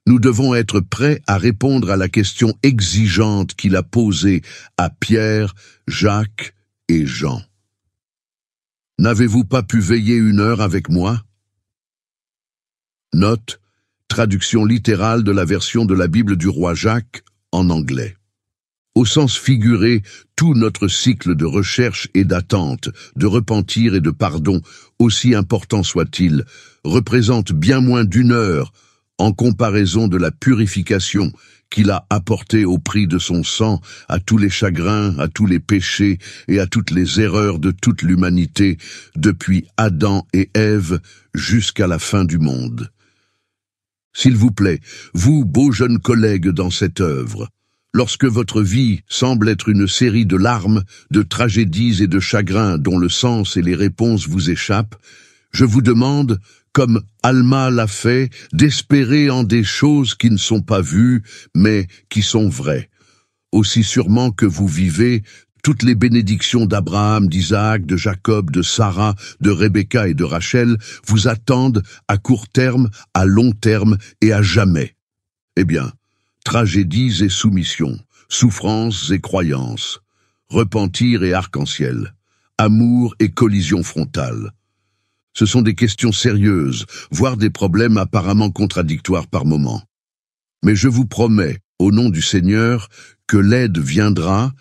nous 0.07 0.19
devons 0.19 0.55
être 0.55 0.81
prêts 0.81 1.23
à 1.27 1.39
répondre 1.39 1.91
à 1.91 1.97
la 1.97 2.09
question 2.09 2.55
exigeante 2.63 3.55
qu'il 3.55 3.77
a 3.77 3.83
posée 3.83 4.43
à 4.77 4.91
Pierre, 4.91 5.55
Jacques 5.87 6.55
et 6.89 7.07
Jean. 7.07 7.43
N'avez-vous 9.01 9.45
pas 9.45 9.63
pu 9.63 9.81
veiller 9.81 10.17
une 10.17 10.41
heure 10.41 10.61
avec 10.61 10.91
moi? 10.91 11.23
Note, 13.15 13.59
traduction 14.09 14.67
littérale 14.67 15.25
de 15.25 15.33
la 15.33 15.47
version 15.47 15.87
de 15.87 15.95
la 15.95 16.07
Bible 16.07 16.37
du 16.37 16.49
roi 16.49 16.75
Jacques 16.75 17.23
en 17.51 17.71
anglais. 17.71 18.15
Au 18.95 19.07
sens 19.07 19.39
figuré, 19.39 20.03
tout 20.37 20.53
notre 20.53 20.87
cycle 20.87 21.35
de 21.35 21.47
recherche 21.47 22.09
et 22.13 22.25
d'attente, 22.25 22.91
de 23.17 23.25
repentir 23.25 23.95
et 23.95 24.03
de 24.03 24.11
pardon, 24.11 24.61
aussi 24.99 25.35
important 25.35 25.83
soit-il, 25.83 26.45
représente 26.85 27.55
bien 27.55 27.81
moins 27.81 28.05
d'une 28.05 28.33
heure 28.33 28.71
en 29.17 29.33
comparaison 29.33 30.09
de 30.09 30.19
la 30.19 30.31
purification 30.31 31.33
qu'il 31.71 31.91
a 31.91 32.07
apportée 32.11 32.65
au 32.65 32.79
prix 32.79 33.07
de 33.07 33.19
son 33.19 33.43
sang 33.43 33.81
à 34.09 34.19
tous 34.19 34.37
les 34.37 34.51
chagrins, 34.51 35.17
à 35.19 35.29
tous 35.29 35.47
les 35.47 35.61
péchés 35.61 36.19
et 36.49 36.61
à 36.61 36.67
toutes 36.67 36.91
les 36.91 37.21
erreurs 37.21 37.59
de 37.59 37.71
toute 37.71 38.03
l'humanité, 38.03 38.77
depuis 39.17 39.67
Adam 39.77 40.27
et 40.33 40.51
Ève 40.55 41.01
jusqu'à 41.35 41.87
la 41.87 41.99
fin 41.99 42.25
du 42.25 42.39
monde. 42.39 42.91
S'il 44.13 44.37
vous 44.37 44.51
plaît, 44.51 44.81
vous, 45.15 45.45
beaux 45.45 45.71
jeunes 45.71 46.01
collègues 46.01 46.49
dans 46.49 46.71
cette 46.71 47.01
œuvre, 47.01 47.49
lorsque 47.95 48.25
votre 48.25 48.61
vie 48.61 49.01
semble 49.09 49.49
être 49.49 49.69
une 49.69 49.87
série 49.87 50.27
de 50.27 50.37
larmes, 50.37 50.83
de 51.11 51.23
tragédies 51.23 52.03
et 52.03 52.09
de 52.09 52.21
chagrins 52.21 52.77
dont 52.79 52.99
le 52.99 53.09
sens 53.09 53.57
et 53.57 53.63
les 53.63 53.77
réponses 53.77 54.29
vous 54.29 54.51
échappent, 54.51 54.97
je 55.53 55.65
vous 55.65 55.83
demande 55.83 56.41
comme 56.73 57.03
Alma 57.23 57.71
l'a 57.71 57.87
fait, 57.87 58.31
d'espérer 58.53 59.31
en 59.31 59.43
des 59.43 59.65
choses 59.65 60.15
qui 60.15 60.31
ne 60.31 60.37
sont 60.37 60.63
pas 60.63 60.81
vues, 60.81 61.23
mais 61.55 61.87
qui 62.09 62.23
sont 62.23 62.49
vraies. 62.49 62.89
Aussi 63.53 63.83
sûrement 63.83 64.31
que 64.31 64.47
vous 64.47 64.69
vivez, 64.69 65.23
toutes 65.63 65.83
les 65.83 65.95
bénédictions 65.95 66.67
d'Abraham, 66.67 67.29
d'Isaac, 67.29 67.85
de 67.85 67.97
Jacob, 67.97 68.51
de 68.51 68.63
Sarah, 68.63 69.15
de 69.41 69.51
Rebecca 69.51 70.09
et 70.09 70.15
de 70.15 70.25
Rachel 70.25 70.77
vous 71.07 71.29
attendent 71.29 71.83
à 72.09 72.17
court 72.17 72.49
terme, 72.49 72.89
à 73.15 73.25
long 73.25 73.53
terme 73.53 73.99
et 74.21 74.33
à 74.33 74.43
jamais. 74.43 74.97
Eh 75.57 75.65
bien, 75.65 75.93
tragédies 76.45 77.23
et 77.23 77.29
soumissions, 77.29 77.99
souffrances 78.29 79.11
et 79.11 79.21
croyances, 79.21 80.01
repentir 80.49 81.25
et 81.25 81.35
arc-en-ciel, 81.35 82.15
amour 82.57 83.15
et 83.19 83.31
collision 83.31 83.83
frontale, 83.83 84.53
ce 85.35 85.47
sont 85.47 85.63
des 85.63 85.75
questions 85.75 86.13
sérieuses, 86.13 86.87
voire 87.11 87.37
des 87.37 87.51
problèmes 87.51 87.97
apparemment 87.97 88.51
contradictoires 88.51 89.27
par 89.27 89.45
moments. 89.45 89.83
Mais 90.65 90.77
je 90.77 90.89
vous 90.89 91.07
promets, 91.07 91.59
au 91.79 91.93
nom 91.93 92.11
du 92.11 92.23
Seigneur, 92.23 92.89
que 93.27 93.37
l'aide 93.37 93.79
viendra 93.79 94.53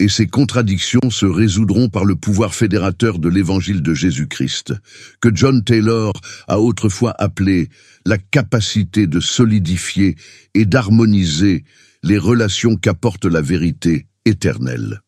et 0.00 0.08
ces 0.08 0.28
contradictions 0.28 1.10
se 1.10 1.26
résoudront 1.26 1.88
par 1.88 2.04
le 2.04 2.14
pouvoir 2.14 2.54
fédérateur 2.54 3.18
de 3.18 3.28
l'évangile 3.28 3.82
de 3.82 3.94
Jésus-Christ, 3.94 4.74
que 5.20 5.34
John 5.34 5.64
Taylor 5.64 6.12
a 6.46 6.60
autrefois 6.60 7.14
appelé 7.18 7.68
la 8.06 8.18
capacité 8.18 9.06
de 9.08 9.18
solidifier 9.18 10.14
et 10.54 10.66
d'harmoniser 10.66 11.64
les 12.04 12.18
relations 12.18 12.76
qu'apporte 12.76 13.24
la 13.24 13.40
vérité 13.40 14.06
éternelle. 14.24 15.00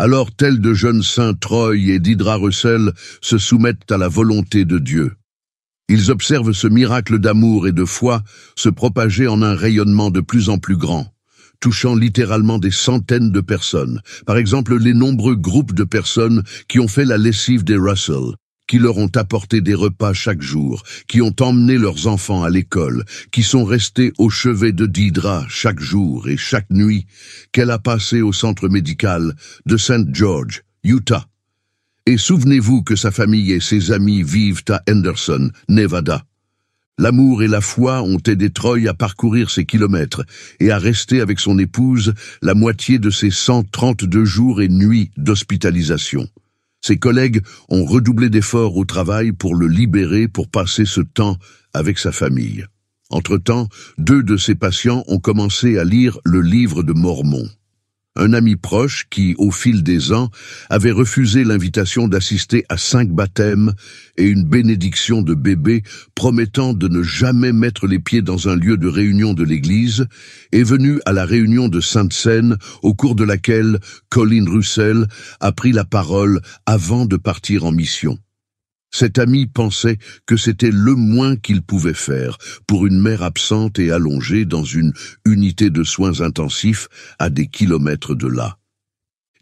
Alors 0.00 0.32
tels 0.34 0.62
de 0.62 0.72
jeunes 0.72 1.02
saints 1.02 1.34
Troy 1.34 1.76
et 1.76 1.98
d'Hydra 1.98 2.36
Russell 2.36 2.94
se 3.20 3.36
soumettent 3.36 3.92
à 3.92 3.98
la 3.98 4.08
volonté 4.08 4.64
de 4.64 4.78
Dieu. 4.78 5.12
Ils 5.90 6.10
observent 6.10 6.54
ce 6.54 6.66
miracle 6.66 7.18
d'amour 7.18 7.68
et 7.68 7.72
de 7.72 7.84
foi 7.84 8.22
se 8.56 8.70
propager 8.70 9.28
en 9.28 9.42
un 9.42 9.54
rayonnement 9.54 10.10
de 10.10 10.22
plus 10.22 10.48
en 10.48 10.56
plus 10.56 10.78
grand, 10.78 11.12
touchant 11.60 11.94
littéralement 11.94 12.56
des 12.56 12.70
centaines 12.70 13.30
de 13.30 13.42
personnes. 13.42 14.00
Par 14.24 14.38
exemple, 14.38 14.78
les 14.78 14.94
nombreux 14.94 15.36
groupes 15.36 15.74
de 15.74 15.84
personnes 15.84 16.44
qui 16.66 16.80
ont 16.80 16.88
fait 16.88 17.04
la 17.04 17.18
lessive 17.18 17.62
des 17.62 17.76
Russell, 17.76 18.36
qui 18.70 18.78
leur 18.78 18.98
ont 18.98 19.10
apporté 19.16 19.60
des 19.60 19.74
repas 19.74 20.12
chaque 20.12 20.42
jour, 20.42 20.84
qui 21.08 21.20
ont 21.20 21.34
emmené 21.40 21.76
leurs 21.76 22.06
enfants 22.06 22.44
à 22.44 22.50
l'école, 22.50 23.04
qui 23.32 23.42
sont 23.42 23.64
restés 23.64 24.12
au 24.16 24.30
chevet 24.30 24.70
de 24.70 24.86
Didra 24.86 25.44
chaque 25.48 25.80
jour 25.80 26.28
et 26.28 26.36
chaque 26.36 26.70
nuit, 26.70 27.08
qu'elle 27.50 27.72
a 27.72 27.80
passé 27.80 28.22
au 28.22 28.32
centre 28.32 28.68
médical 28.68 29.34
de 29.66 29.76
St. 29.76 30.14
George, 30.14 30.62
Utah. 30.84 31.26
Et 32.06 32.16
souvenez-vous 32.16 32.84
que 32.84 32.94
sa 32.94 33.10
famille 33.10 33.50
et 33.50 33.58
ses 33.58 33.90
amis 33.90 34.22
vivent 34.22 34.62
à 34.68 34.80
Henderson, 34.88 35.50
Nevada. 35.68 36.22
L'amour 36.96 37.42
et 37.42 37.48
la 37.48 37.60
foi 37.60 38.04
ont 38.04 38.22
aidé 38.24 38.50
Troy 38.50 38.86
à 38.86 38.94
parcourir 38.94 39.50
ces 39.50 39.64
kilomètres 39.64 40.22
et 40.60 40.70
à 40.70 40.78
rester 40.78 41.20
avec 41.20 41.40
son 41.40 41.58
épouse 41.58 42.14
la 42.40 42.54
moitié 42.54 43.00
de 43.00 43.10
ses 43.10 43.32
132 43.32 44.24
jours 44.24 44.62
et 44.62 44.68
nuits 44.68 45.10
d'hospitalisation. 45.16 46.28
Ses 46.80 46.98
collègues 46.98 47.42
ont 47.68 47.84
redoublé 47.84 48.30
d'efforts 48.30 48.76
au 48.76 48.84
travail 48.84 49.32
pour 49.32 49.54
le 49.54 49.66
libérer 49.66 50.28
pour 50.28 50.48
passer 50.48 50.84
ce 50.84 51.00
temps 51.00 51.36
avec 51.74 51.98
sa 51.98 52.12
famille. 52.12 52.64
Entre-temps, 53.10 53.68
deux 53.98 54.22
de 54.22 54.36
ses 54.36 54.54
patients 54.54 55.04
ont 55.08 55.18
commencé 55.18 55.78
à 55.78 55.84
lire 55.84 56.18
le 56.24 56.40
livre 56.40 56.82
de 56.82 56.92
Mormon 56.92 57.48
un 58.16 58.32
ami 58.32 58.56
proche 58.56 59.06
qui, 59.08 59.34
au 59.38 59.50
fil 59.50 59.82
des 59.82 60.12
ans, 60.12 60.30
avait 60.68 60.90
refusé 60.90 61.44
l'invitation 61.44 62.08
d'assister 62.08 62.64
à 62.68 62.76
cinq 62.76 63.08
baptêmes 63.10 63.72
et 64.16 64.26
une 64.26 64.44
bénédiction 64.44 65.22
de 65.22 65.34
bébé 65.34 65.82
promettant 66.14 66.74
de 66.74 66.88
ne 66.88 67.02
jamais 67.02 67.52
mettre 67.52 67.86
les 67.86 67.98
pieds 67.98 68.22
dans 68.22 68.48
un 68.48 68.56
lieu 68.56 68.76
de 68.76 68.88
réunion 68.88 69.32
de 69.32 69.44
l'Église, 69.44 70.06
est 70.52 70.62
venu 70.62 71.00
à 71.06 71.12
la 71.12 71.24
réunion 71.24 71.68
de 71.68 71.80
Sainte-Seine 71.80 72.56
au 72.82 72.94
cours 72.94 73.14
de 73.14 73.24
laquelle 73.24 73.78
Colin 74.08 74.44
Russell 74.48 75.06
a 75.40 75.52
pris 75.52 75.72
la 75.72 75.84
parole 75.84 76.40
avant 76.66 77.06
de 77.06 77.16
partir 77.16 77.64
en 77.64 77.72
mission. 77.72 78.18
Cet 78.90 79.18
ami 79.18 79.46
pensait 79.46 79.98
que 80.26 80.36
c'était 80.36 80.72
le 80.72 80.94
moins 80.94 81.36
qu'il 81.36 81.62
pouvait 81.62 81.94
faire 81.94 82.38
pour 82.66 82.86
une 82.86 83.00
mère 83.00 83.22
absente 83.22 83.78
et 83.78 83.92
allongée 83.92 84.44
dans 84.44 84.64
une 84.64 84.92
unité 85.24 85.70
de 85.70 85.84
soins 85.84 86.20
intensifs 86.20 86.88
à 87.18 87.30
des 87.30 87.46
kilomètres 87.46 88.14
de 88.14 88.26
là. 88.26 88.58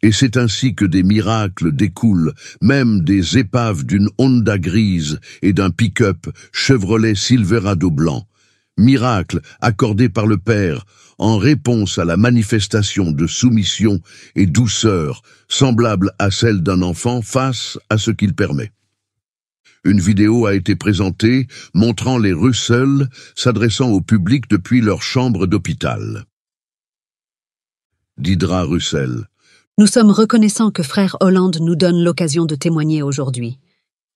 Et 0.03 0.13
c'est 0.13 0.37
ainsi 0.37 0.75
que 0.75 0.85
des 0.85 1.03
miracles 1.03 1.73
découlent, 1.73 2.33
même 2.63 3.01
des 3.03 3.39
épaves 3.39 3.85
d'une 3.85 4.09
Honda 4.19 4.59
grise 4.59 5.19
et 5.43 5.53
d'un 5.53 5.71
pick-up 5.71 6.29
Chevrolet 6.53 7.17
Silverado 7.17 7.91
blanc. 7.91 8.29
Miracles 8.77 9.41
accordés 9.61 10.09
par 10.09 10.27
le 10.27 10.39
Père 10.39 10.85
en 11.19 11.37
réponse 11.37 11.99
à 11.99 12.05
la 12.05 12.17
manifestation 12.17 13.11
de 13.11 13.27
soumission 13.27 14.01
et 14.37 14.47
douceur 14.47 15.23
semblable 15.49 16.13
à 16.21 16.31
celle 16.31 16.63
d'un 16.63 16.83
enfant 16.83 17.21
face 17.23 17.77
à 17.91 17.99
ce 17.99 18.13
qu'il 18.13 18.35
permet. 18.35 18.71
Une 19.85 20.01
vidéo 20.01 20.47
a 20.47 20.55
été 20.55 20.77
présentée 20.77 21.47
montrant 21.75 22.19
les 22.19 22.33
Russell 22.33 23.09
s'adressant 23.35 23.91
au 23.91 24.01
public 24.01 24.49
depuis 24.51 24.81
leur 24.81 25.03
chambre 25.03 25.47
d'hôpital. 25.47 26.25
Didra 28.19 28.65
Russell. 28.65 29.27
Nous 29.79 29.87
sommes 29.87 30.11
reconnaissants 30.11 30.73
que 30.73 30.83
frère 30.83 31.17
Hollande 31.21 31.59
nous 31.61 31.77
donne 31.77 32.03
l'occasion 32.03 32.47
de 32.47 32.57
témoigner 32.57 33.03
aujourd'hui. 33.03 33.59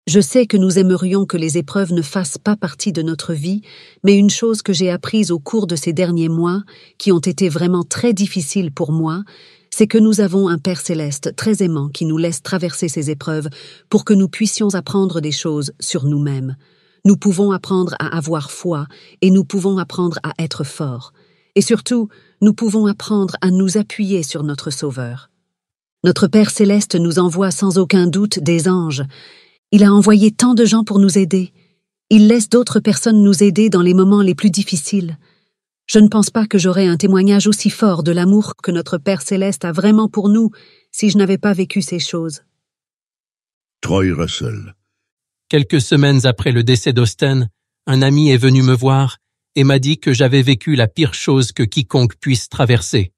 Je 0.07 0.19
sais 0.19 0.47
que 0.47 0.57
nous 0.57 0.79
aimerions 0.79 1.27
que 1.27 1.37
les 1.37 1.59
épreuves 1.59 1.93
ne 1.93 2.01
fassent 2.01 2.39
pas 2.39 2.55
partie 2.55 2.91
de 2.91 3.03
notre 3.03 3.33
vie, 3.33 3.61
mais 4.03 4.17
une 4.17 4.31
chose 4.31 4.63
que 4.63 4.73
j'ai 4.73 4.89
apprise 4.89 5.29
au 5.29 5.37
cours 5.37 5.67
de 5.67 5.75
ces 5.75 5.93
derniers 5.93 6.29
mois, 6.29 6.63
qui 6.97 7.11
ont 7.11 7.19
été 7.19 7.49
vraiment 7.49 7.83
très 7.83 8.11
difficiles 8.11 8.71
pour 8.71 8.91
moi, 8.91 9.23
c'est 9.73 9.87
que 9.87 9.97
nous 9.97 10.21
avons 10.21 10.47
un 10.47 10.57
Père 10.57 10.81
céleste 10.81 11.35
très 11.35 11.63
aimant 11.63 11.89
qui 11.89 12.05
nous 12.05 12.17
laisse 12.17 12.43
traverser 12.43 12.87
ces 12.87 13.09
épreuves 13.09 13.49
pour 13.89 14.05
que 14.05 14.13
nous 14.13 14.27
puissions 14.27 14.75
apprendre 14.75 15.21
des 15.21 15.31
choses 15.31 15.71
sur 15.79 16.05
nous-mêmes. 16.05 16.55
Nous 17.05 17.17
pouvons 17.17 17.51
apprendre 17.51 17.95
à 17.99 18.15
avoir 18.15 18.51
foi 18.51 18.85
et 19.21 19.31
nous 19.31 19.43
pouvons 19.43 19.77
apprendre 19.77 20.19
à 20.23 20.33
être 20.37 20.63
forts. 20.63 21.13
Et 21.55 21.61
surtout, 21.61 22.09
nous 22.41 22.53
pouvons 22.53 22.85
apprendre 22.85 23.35
à 23.41 23.49
nous 23.49 23.77
appuyer 23.77 24.23
sur 24.23 24.43
notre 24.43 24.71
Sauveur. 24.71 25.29
Notre 26.03 26.27
Père 26.27 26.49
céleste 26.49 26.95
nous 26.95 27.19
envoie 27.19 27.51
sans 27.51 27.77
aucun 27.77 28.07
doute 28.07 28.39
des 28.39 28.67
anges. 28.67 29.03
Il 29.71 29.83
a 29.83 29.93
envoyé 29.93 30.31
tant 30.31 30.53
de 30.53 30.65
gens 30.65 30.83
pour 30.83 30.99
nous 30.99 31.17
aider. 31.17 31.53
Il 32.09 32.27
laisse 32.27 32.49
d'autres 32.49 32.79
personnes 32.79 33.23
nous 33.23 33.43
aider 33.43 33.69
dans 33.69 33.81
les 33.81 33.93
moments 33.93 34.21
les 34.21 34.35
plus 34.35 34.49
difficiles. 34.49 35.17
Je 35.93 35.99
ne 35.99 36.07
pense 36.07 36.29
pas 36.29 36.47
que 36.47 36.57
j'aurais 36.57 36.87
un 36.87 36.95
témoignage 36.95 37.47
aussi 37.47 37.69
fort 37.69 38.01
de 38.01 38.13
l'amour 38.13 38.53
que 38.63 38.71
notre 38.71 38.97
Père 38.97 39.21
céleste 39.21 39.65
a 39.65 39.73
vraiment 39.73 40.07
pour 40.07 40.29
nous 40.29 40.49
si 40.89 41.09
je 41.09 41.17
n'avais 41.17 41.37
pas 41.37 41.51
vécu 41.51 41.81
ces 41.81 41.99
choses. 41.99 42.43
Troy 43.81 44.13
Russell. 44.13 44.73
Quelques 45.49 45.81
semaines 45.81 46.25
après 46.25 46.53
le 46.53 46.63
décès 46.63 46.93
d'Austen, 46.93 47.49
un 47.87 48.01
ami 48.01 48.29
est 48.29 48.37
venu 48.37 48.61
me 48.61 48.73
voir 48.73 49.17
et 49.55 49.65
m'a 49.65 49.79
dit 49.79 49.99
que 49.99 50.13
j'avais 50.13 50.41
vécu 50.41 50.75
la 50.75 50.87
pire 50.87 51.13
chose 51.13 51.51
que 51.51 51.63
quiconque 51.63 52.15
puisse 52.21 52.47
traverser. 52.47 53.11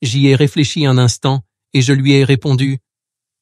J'y 0.00 0.28
ai 0.28 0.34
réfléchi 0.34 0.86
un 0.86 0.96
instant 0.96 1.42
et 1.74 1.82
je 1.82 1.92
lui 1.92 2.14
ai 2.14 2.24
répondu 2.24 2.78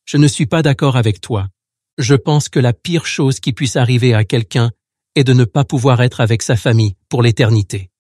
Je 0.07 0.17
ne 0.17 0.27
suis 0.27 0.47
pas 0.47 0.63
d'accord 0.63 0.97
avec 0.97 1.21
toi. 1.21 1.51
Je 1.99 2.17
pense 2.17 2.49
que 2.49 2.59
la 2.59 2.73
pire 2.73 3.07
chose 3.07 3.39
qui 3.39 3.53
puisse 3.53 3.77
arriver 3.77 4.13
à 4.13 4.25
quelqu'un 4.25 4.73
est 5.15 5.23
de 5.23 5.35
ne 5.35 5.45
pas 5.45 5.63
pouvoir 5.63 6.03
être 6.03 6.21
avec 6.21 6.43
sa 6.43 6.57
famille 6.57 6.97
pour 7.09 7.23
l'éternité 7.23 7.91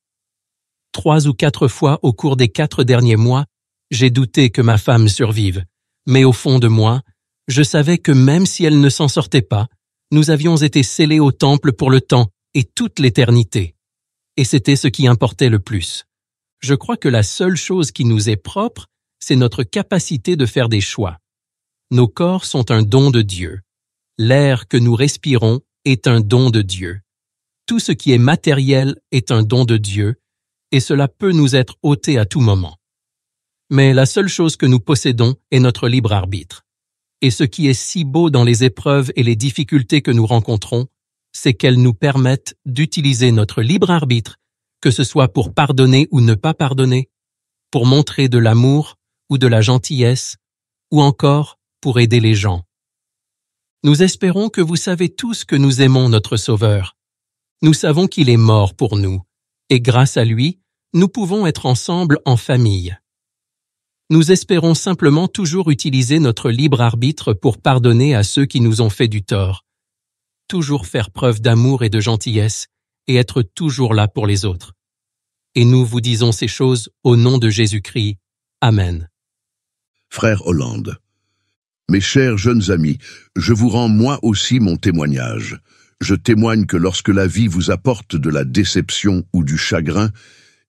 trois 0.96 1.26
ou 1.26 1.34
quatre 1.34 1.68
fois 1.68 1.98
au 2.00 2.14
cours 2.14 2.38
des 2.38 2.48
quatre 2.48 2.82
derniers 2.82 3.16
mois, 3.16 3.44
j'ai 3.90 4.08
douté 4.08 4.48
que 4.48 4.62
ma 4.62 4.78
femme 4.78 5.08
survive. 5.08 5.62
Mais 6.06 6.24
au 6.24 6.32
fond 6.32 6.58
de 6.58 6.68
moi, 6.68 7.02
je 7.48 7.62
savais 7.62 7.98
que 7.98 8.12
même 8.12 8.46
si 8.46 8.64
elle 8.64 8.80
ne 8.80 8.88
s'en 8.88 9.06
sortait 9.06 9.42
pas, 9.42 9.66
nous 10.10 10.30
avions 10.30 10.56
été 10.56 10.82
scellés 10.82 11.20
au 11.20 11.32
temple 11.32 11.74
pour 11.74 11.90
le 11.90 12.00
temps 12.00 12.30
et 12.54 12.64
toute 12.64 12.98
l'éternité. 12.98 13.74
Et 14.38 14.44
c'était 14.44 14.74
ce 14.74 14.88
qui 14.88 15.06
importait 15.06 15.50
le 15.50 15.58
plus. 15.58 16.04
Je 16.60 16.72
crois 16.72 16.96
que 16.96 17.10
la 17.10 17.22
seule 17.22 17.56
chose 17.56 17.92
qui 17.92 18.06
nous 18.06 18.30
est 18.30 18.42
propre, 18.42 18.86
c'est 19.20 19.36
notre 19.36 19.64
capacité 19.64 20.34
de 20.34 20.46
faire 20.46 20.70
des 20.70 20.80
choix. 20.80 21.18
Nos 21.90 22.08
corps 22.08 22.46
sont 22.46 22.70
un 22.70 22.82
don 22.82 23.10
de 23.10 23.20
Dieu. 23.20 23.60
L'air 24.16 24.66
que 24.66 24.78
nous 24.78 24.94
respirons 24.94 25.60
est 25.84 26.06
un 26.06 26.20
don 26.20 26.48
de 26.48 26.62
Dieu. 26.62 27.00
Tout 27.66 27.80
ce 27.80 27.92
qui 27.92 28.12
est 28.12 28.18
matériel 28.18 28.96
est 29.12 29.30
un 29.30 29.42
don 29.42 29.66
de 29.66 29.76
Dieu, 29.76 30.16
et 30.76 30.80
cela 30.80 31.08
peut 31.08 31.32
nous 31.32 31.56
être 31.56 31.76
ôté 31.82 32.18
à 32.18 32.26
tout 32.26 32.42
moment. 32.42 32.76
Mais 33.70 33.94
la 33.94 34.04
seule 34.04 34.28
chose 34.28 34.56
que 34.56 34.66
nous 34.66 34.78
possédons 34.78 35.36
est 35.50 35.58
notre 35.58 35.88
libre 35.88 36.12
arbitre. 36.12 36.66
Et 37.22 37.30
ce 37.30 37.44
qui 37.44 37.66
est 37.66 37.72
si 37.72 38.04
beau 38.04 38.28
dans 38.28 38.44
les 38.44 38.62
épreuves 38.62 39.10
et 39.16 39.22
les 39.22 39.36
difficultés 39.36 40.02
que 40.02 40.10
nous 40.10 40.26
rencontrons, 40.26 40.86
c'est 41.32 41.54
qu'elles 41.54 41.80
nous 41.80 41.94
permettent 41.94 42.56
d'utiliser 42.66 43.32
notre 43.32 43.62
libre 43.62 43.90
arbitre, 43.90 44.36
que 44.82 44.90
ce 44.90 45.02
soit 45.02 45.32
pour 45.32 45.54
pardonner 45.54 46.08
ou 46.10 46.20
ne 46.20 46.34
pas 46.34 46.52
pardonner, 46.52 47.08
pour 47.70 47.86
montrer 47.86 48.28
de 48.28 48.36
l'amour 48.36 48.96
ou 49.30 49.38
de 49.38 49.46
la 49.46 49.62
gentillesse, 49.62 50.36
ou 50.90 51.00
encore 51.00 51.58
pour 51.80 52.00
aider 52.00 52.20
les 52.20 52.34
gens. 52.34 52.64
Nous 53.82 54.02
espérons 54.02 54.50
que 54.50 54.60
vous 54.60 54.76
savez 54.76 55.08
tous 55.08 55.46
que 55.46 55.56
nous 55.56 55.80
aimons 55.80 56.10
notre 56.10 56.36
Sauveur. 56.36 56.98
Nous 57.62 57.72
savons 57.72 58.08
qu'il 58.08 58.28
est 58.28 58.36
mort 58.36 58.74
pour 58.74 58.98
nous, 58.98 59.22
et 59.70 59.80
grâce 59.80 60.16
à 60.16 60.24
lui, 60.24 60.60
nous 60.96 61.08
pouvons 61.08 61.46
être 61.46 61.66
ensemble 61.66 62.18
en 62.24 62.38
famille. 62.38 62.96
Nous 64.08 64.32
espérons 64.32 64.72
simplement 64.72 65.28
toujours 65.28 65.70
utiliser 65.70 66.20
notre 66.20 66.50
libre 66.50 66.80
arbitre 66.80 67.34
pour 67.34 67.60
pardonner 67.60 68.14
à 68.14 68.22
ceux 68.22 68.46
qui 68.46 68.62
nous 68.62 68.80
ont 68.80 68.88
fait 68.88 69.06
du 69.06 69.22
tort, 69.22 69.66
toujours 70.48 70.86
faire 70.86 71.10
preuve 71.10 71.42
d'amour 71.42 71.84
et 71.84 71.90
de 71.90 72.00
gentillesse, 72.00 72.68
et 73.08 73.16
être 73.16 73.42
toujours 73.42 73.92
là 73.92 74.08
pour 74.08 74.26
les 74.26 74.46
autres. 74.46 74.72
Et 75.54 75.66
nous 75.66 75.84
vous 75.84 76.00
disons 76.00 76.32
ces 76.32 76.48
choses 76.48 76.88
au 77.04 77.16
nom 77.16 77.36
de 77.36 77.50
Jésus-Christ. 77.50 78.16
Amen. 78.62 79.10
Frère 80.08 80.46
Hollande, 80.46 80.96
mes 81.90 82.00
chers 82.00 82.38
jeunes 82.38 82.70
amis, 82.70 82.96
je 83.36 83.52
vous 83.52 83.68
rends 83.68 83.90
moi 83.90 84.18
aussi 84.22 84.60
mon 84.60 84.76
témoignage. 84.76 85.60
Je 86.00 86.14
témoigne 86.14 86.64
que 86.64 86.78
lorsque 86.78 87.08
la 87.08 87.26
vie 87.26 87.48
vous 87.48 87.70
apporte 87.70 88.16
de 88.16 88.30
la 88.30 88.44
déception 88.44 89.24
ou 89.34 89.44
du 89.44 89.58
chagrin, 89.58 90.10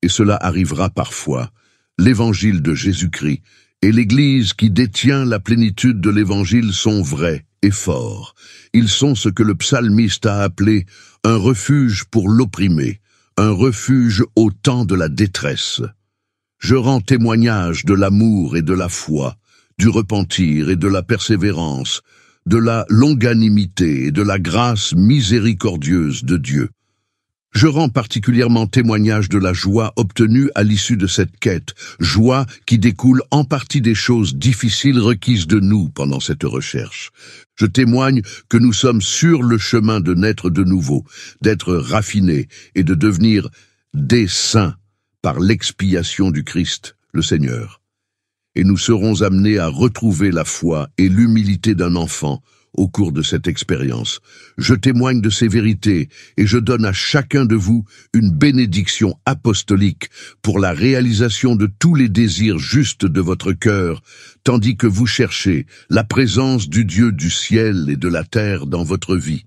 et 0.01 0.09
cela 0.09 0.37
arrivera 0.39 0.89
parfois, 0.89 1.51
l'évangile 1.97 2.61
de 2.61 2.73
Jésus-Christ 2.73 3.41
et 3.81 3.91
l'Église 3.91 4.53
qui 4.53 4.69
détient 4.69 5.25
la 5.25 5.39
plénitude 5.39 6.01
de 6.01 6.09
l'Évangile 6.09 6.73
sont 6.73 7.01
vrais 7.01 7.45
et 7.61 7.71
forts. 7.71 8.35
Ils 8.73 8.89
sont 8.89 9.15
ce 9.15 9.29
que 9.29 9.43
le 9.43 9.55
psalmiste 9.55 10.25
a 10.25 10.41
appelé 10.41 10.85
un 11.23 11.35
refuge 11.35 12.05
pour 12.05 12.29
l'opprimé, 12.29 13.01
un 13.37 13.51
refuge 13.51 14.23
au 14.35 14.51
temps 14.51 14.85
de 14.85 14.95
la 14.95 15.09
détresse. 15.09 15.81
Je 16.59 16.75
rends 16.75 17.01
témoignage 17.01 17.85
de 17.85 17.93
l'amour 17.93 18.57
et 18.57 18.63
de 18.63 18.73
la 18.73 18.89
foi, 18.89 19.37
du 19.77 19.89
repentir 19.89 20.69
et 20.69 20.75
de 20.75 20.87
la 20.87 21.03
persévérance, 21.03 22.01
de 22.47 22.57
la 22.57 22.85
longanimité 22.89 24.05
et 24.05 24.11
de 24.11 24.23
la 24.23 24.39
grâce 24.39 24.93
miséricordieuse 24.95 26.23
de 26.23 26.37
Dieu. 26.37 26.69
Je 27.53 27.67
rends 27.67 27.89
particulièrement 27.89 28.67
témoignage 28.67 29.29
de 29.29 29.37
la 29.37 29.53
joie 29.53 29.93
obtenue 29.95 30.49
à 30.53 30.63
l'issue 30.63 30.97
de 30.97 31.07
cette 31.07 31.39
quête, 31.39 31.73
joie 31.99 32.45
qui 32.65 32.77
découle 32.77 33.23
en 33.31 33.45
partie 33.45 33.81
des 33.81 33.95
choses 33.95 34.35
difficiles 34.35 34.99
requises 34.99 35.47
de 35.47 35.59
nous 35.59 35.89
pendant 35.89 36.19
cette 36.19 36.43
recherche. 36.43 37.11
Je 37.55 37.65
témoigne 37.65 38.21
que 38.49 38.57
nous 38.57 38.73
sommes 38.73 39.01
sur 39.01 39.41
le 39.41 39.57
chemin 39.57 40.01
de 40.01 40.13
naître 40.13 40.49
de 40.49 40.63
nouveau, 40.63 41.03
d'être 41.41 41.73
raffinés 41.73 42.47
et 42.75 42.83
de 42.83 42.93
devenir 42.93 43.49
des 43.93 44.27
saints 44.27 44.75
par 45.21 45.39
l'expiation 45.39 46.31
du 46.31 46.43
Christ, 46.43 46.95
le 47.13 47.21
Seigneur. 47.21 47.81
Et 48.55 48.63
nous 48.63 48.77
serons 48.77 49.21
amenés 49.21 49.57
à 49.57 49.67
retrouver 49.67 50.31
la 50.31 50.45
foi 50.45 50.89
et 50.97 51.09
l'humilité 51.09 51.75
d'un 51.75 51.95
enfant, 51.95 52.41
au 52.77 52.87
cours 52.87 53.11
de 53.11 53.21
cette 53.21 53.47
expérience. 53.47 54.21
Je 54.57 54.75
témoigne 54.75 55.19
de 55.19 55.29
ces 55.29 55.47
vérités 55.47 56.09
et 56.37 56.47
je 56.47 56.57
donne 56.57 56.85
à 56.85 56.93
chacun 56.93 57.45
de 57.45 57.55
vous 57.55 57.83
une 58.13 58.31
bénédiction 58.31 59.19
apostolique 59.25 60.09
pour 60.41 60.59
la 60.59 60.71
réalisation 60.71 61.55
de 61.55 61.67
tous 61.67 61.95
les 61.95 62.07
désirs 62.09 62.59
justes 62.59 63.05
de 63.05 63.21
votre 63.21 63.51
cœur, 63.51 64.01
tandis 64.43 64.77
que 64.77 64.87
vous 64.87 65.07
cherchez 65.07 65.65
la 65.89 66.03
présence 66.03 66.69
du 66.69 66.85
Dieu 66.85 67.11
du 67.11 67.29
ciel 67.29 67.87
et 67.89 67.97
de 67.97 68.07
la 68.07 68.23
terre 68.23 68.67
dans 68.67 68.83
votre 68.83 69.17
vie. 69.17 69.43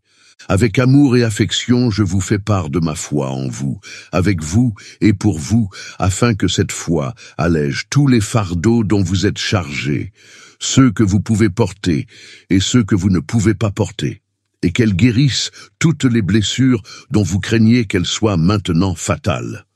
Avec 0.48 0.78
amour 0.78 1.16
et 1.16 1.22
affection, 1.22 1.90
je 1.90 2.02
vous 2.02 2.20
fais 2.20 2.38
part 2.38 2.70
de 2.70 2.80
ma 2.80 2.94
foi 2.94 3.30
en 3.30 3.48
vous, 3.48 3.78
avec 4.10 4.42
vous 4.42 4.74
et 5.00 5.12
pour 5.12 5.38
vous, 5.38 5.68
afin 5.98 6.34
que 6.34 6.48
cette 6.48 6.72
foi 6.72 7.14
allège 7.36 7.86
tous 7.90 8.06
les 8.06 8.20
fardeaux 8.20 8.82
dont 8.82 9.02
vous 9.02 9.26
êtes 9.26 9.38
chargés 9.38 10.12
ceux 10.60 10.92
que 10.92 11.02
vous 11.02 11.20
pouvez 11.20 11.48
porter 11.48 12.06
et 12.50 12.60
ceux 12.60 12.84
que 12.84 12.94
vous 12.94 13.10
ne 13.10 13.18
pouvez 13.18 13.54
pas 13.54 13.70
porter, 13.70 14.22
et 14.62 14.70
qu'elle 14.70 14.94
guérisse 14.94 15.50
toutes 15.80 16.04
les 16.04 16.22
blessures 16.22 16.82
dont 17.10 17.22
vous 17.22 17.40
craignez 17.40 17.86
qu'elles 17.86 18.06
soient 18.06 18.36
maintenant 18.36 18.94
fatales. 18.94 19.66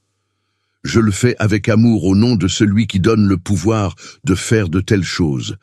Je 0.84 1.00
le 1.00 1.10
fais 1.10 1.34
avec 1.38 1.68
amour 1.68 2.04
au 2.04 2.14
nom 2.14 2.36
de 2.36 2.46
celui 2.46 2.86
qui 2.86 3.00
donne 3.00 3.26
le 3.26 3.38
pouvoir 3.38 3.96
de 4.24 4.34
faire 4.34 4.68
de 4.68 4.80
telles 4.80 5.02
choses, 5.02 5.56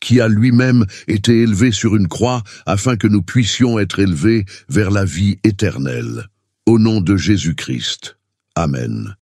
qui 0.00 0.20
a 0.20 0.26
lui-même 0.26 0.84
été 1.06 1.42
élevé 1.42 1.70
sur 1.70 1.94
une 1.94 2.08
croix 2.08 2.42
afin 2.66 2.96
que 2.96 3.06
nous 3.06 3.22
puissions 3.22 3.78
être 3.78 4.00
élevés 4.00 4.44
vers 4.68 4.90
la 4.90 5.04
vie 5.04 5.38
éternelle. 5.44 6.26
Au 6.66 6.80
nom 6.80 7.00
de 7.00 7.16
Jésus-Christ. 7.16 8.16
Amen. 8.56 9.14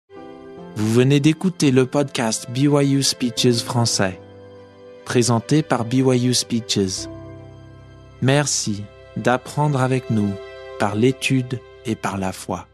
Vous 0.78 0.94
venez 0.94 1.20
d'écouter 1.20 1.72
le 1.72 1.86
podcast 1.86 2.48
BYU 2.54 3.04
Speeches 3.04 3.62
français 3.64 4.18
présenté 5.12 5.62
par 5.62 5.84
BYU 5.84 6.34
Speeches. 6.34 7.10
Merci 8.22 8.86
d'apprendre 9.18 9.82
avec 9.82 10.10
nous 10.10 10.32
par 10.80 10.96
l'étude 10.96 11.60
et 11.86 11.96
par 11.96 12.18
la 12.18 12.32
foi. 12.32 12.71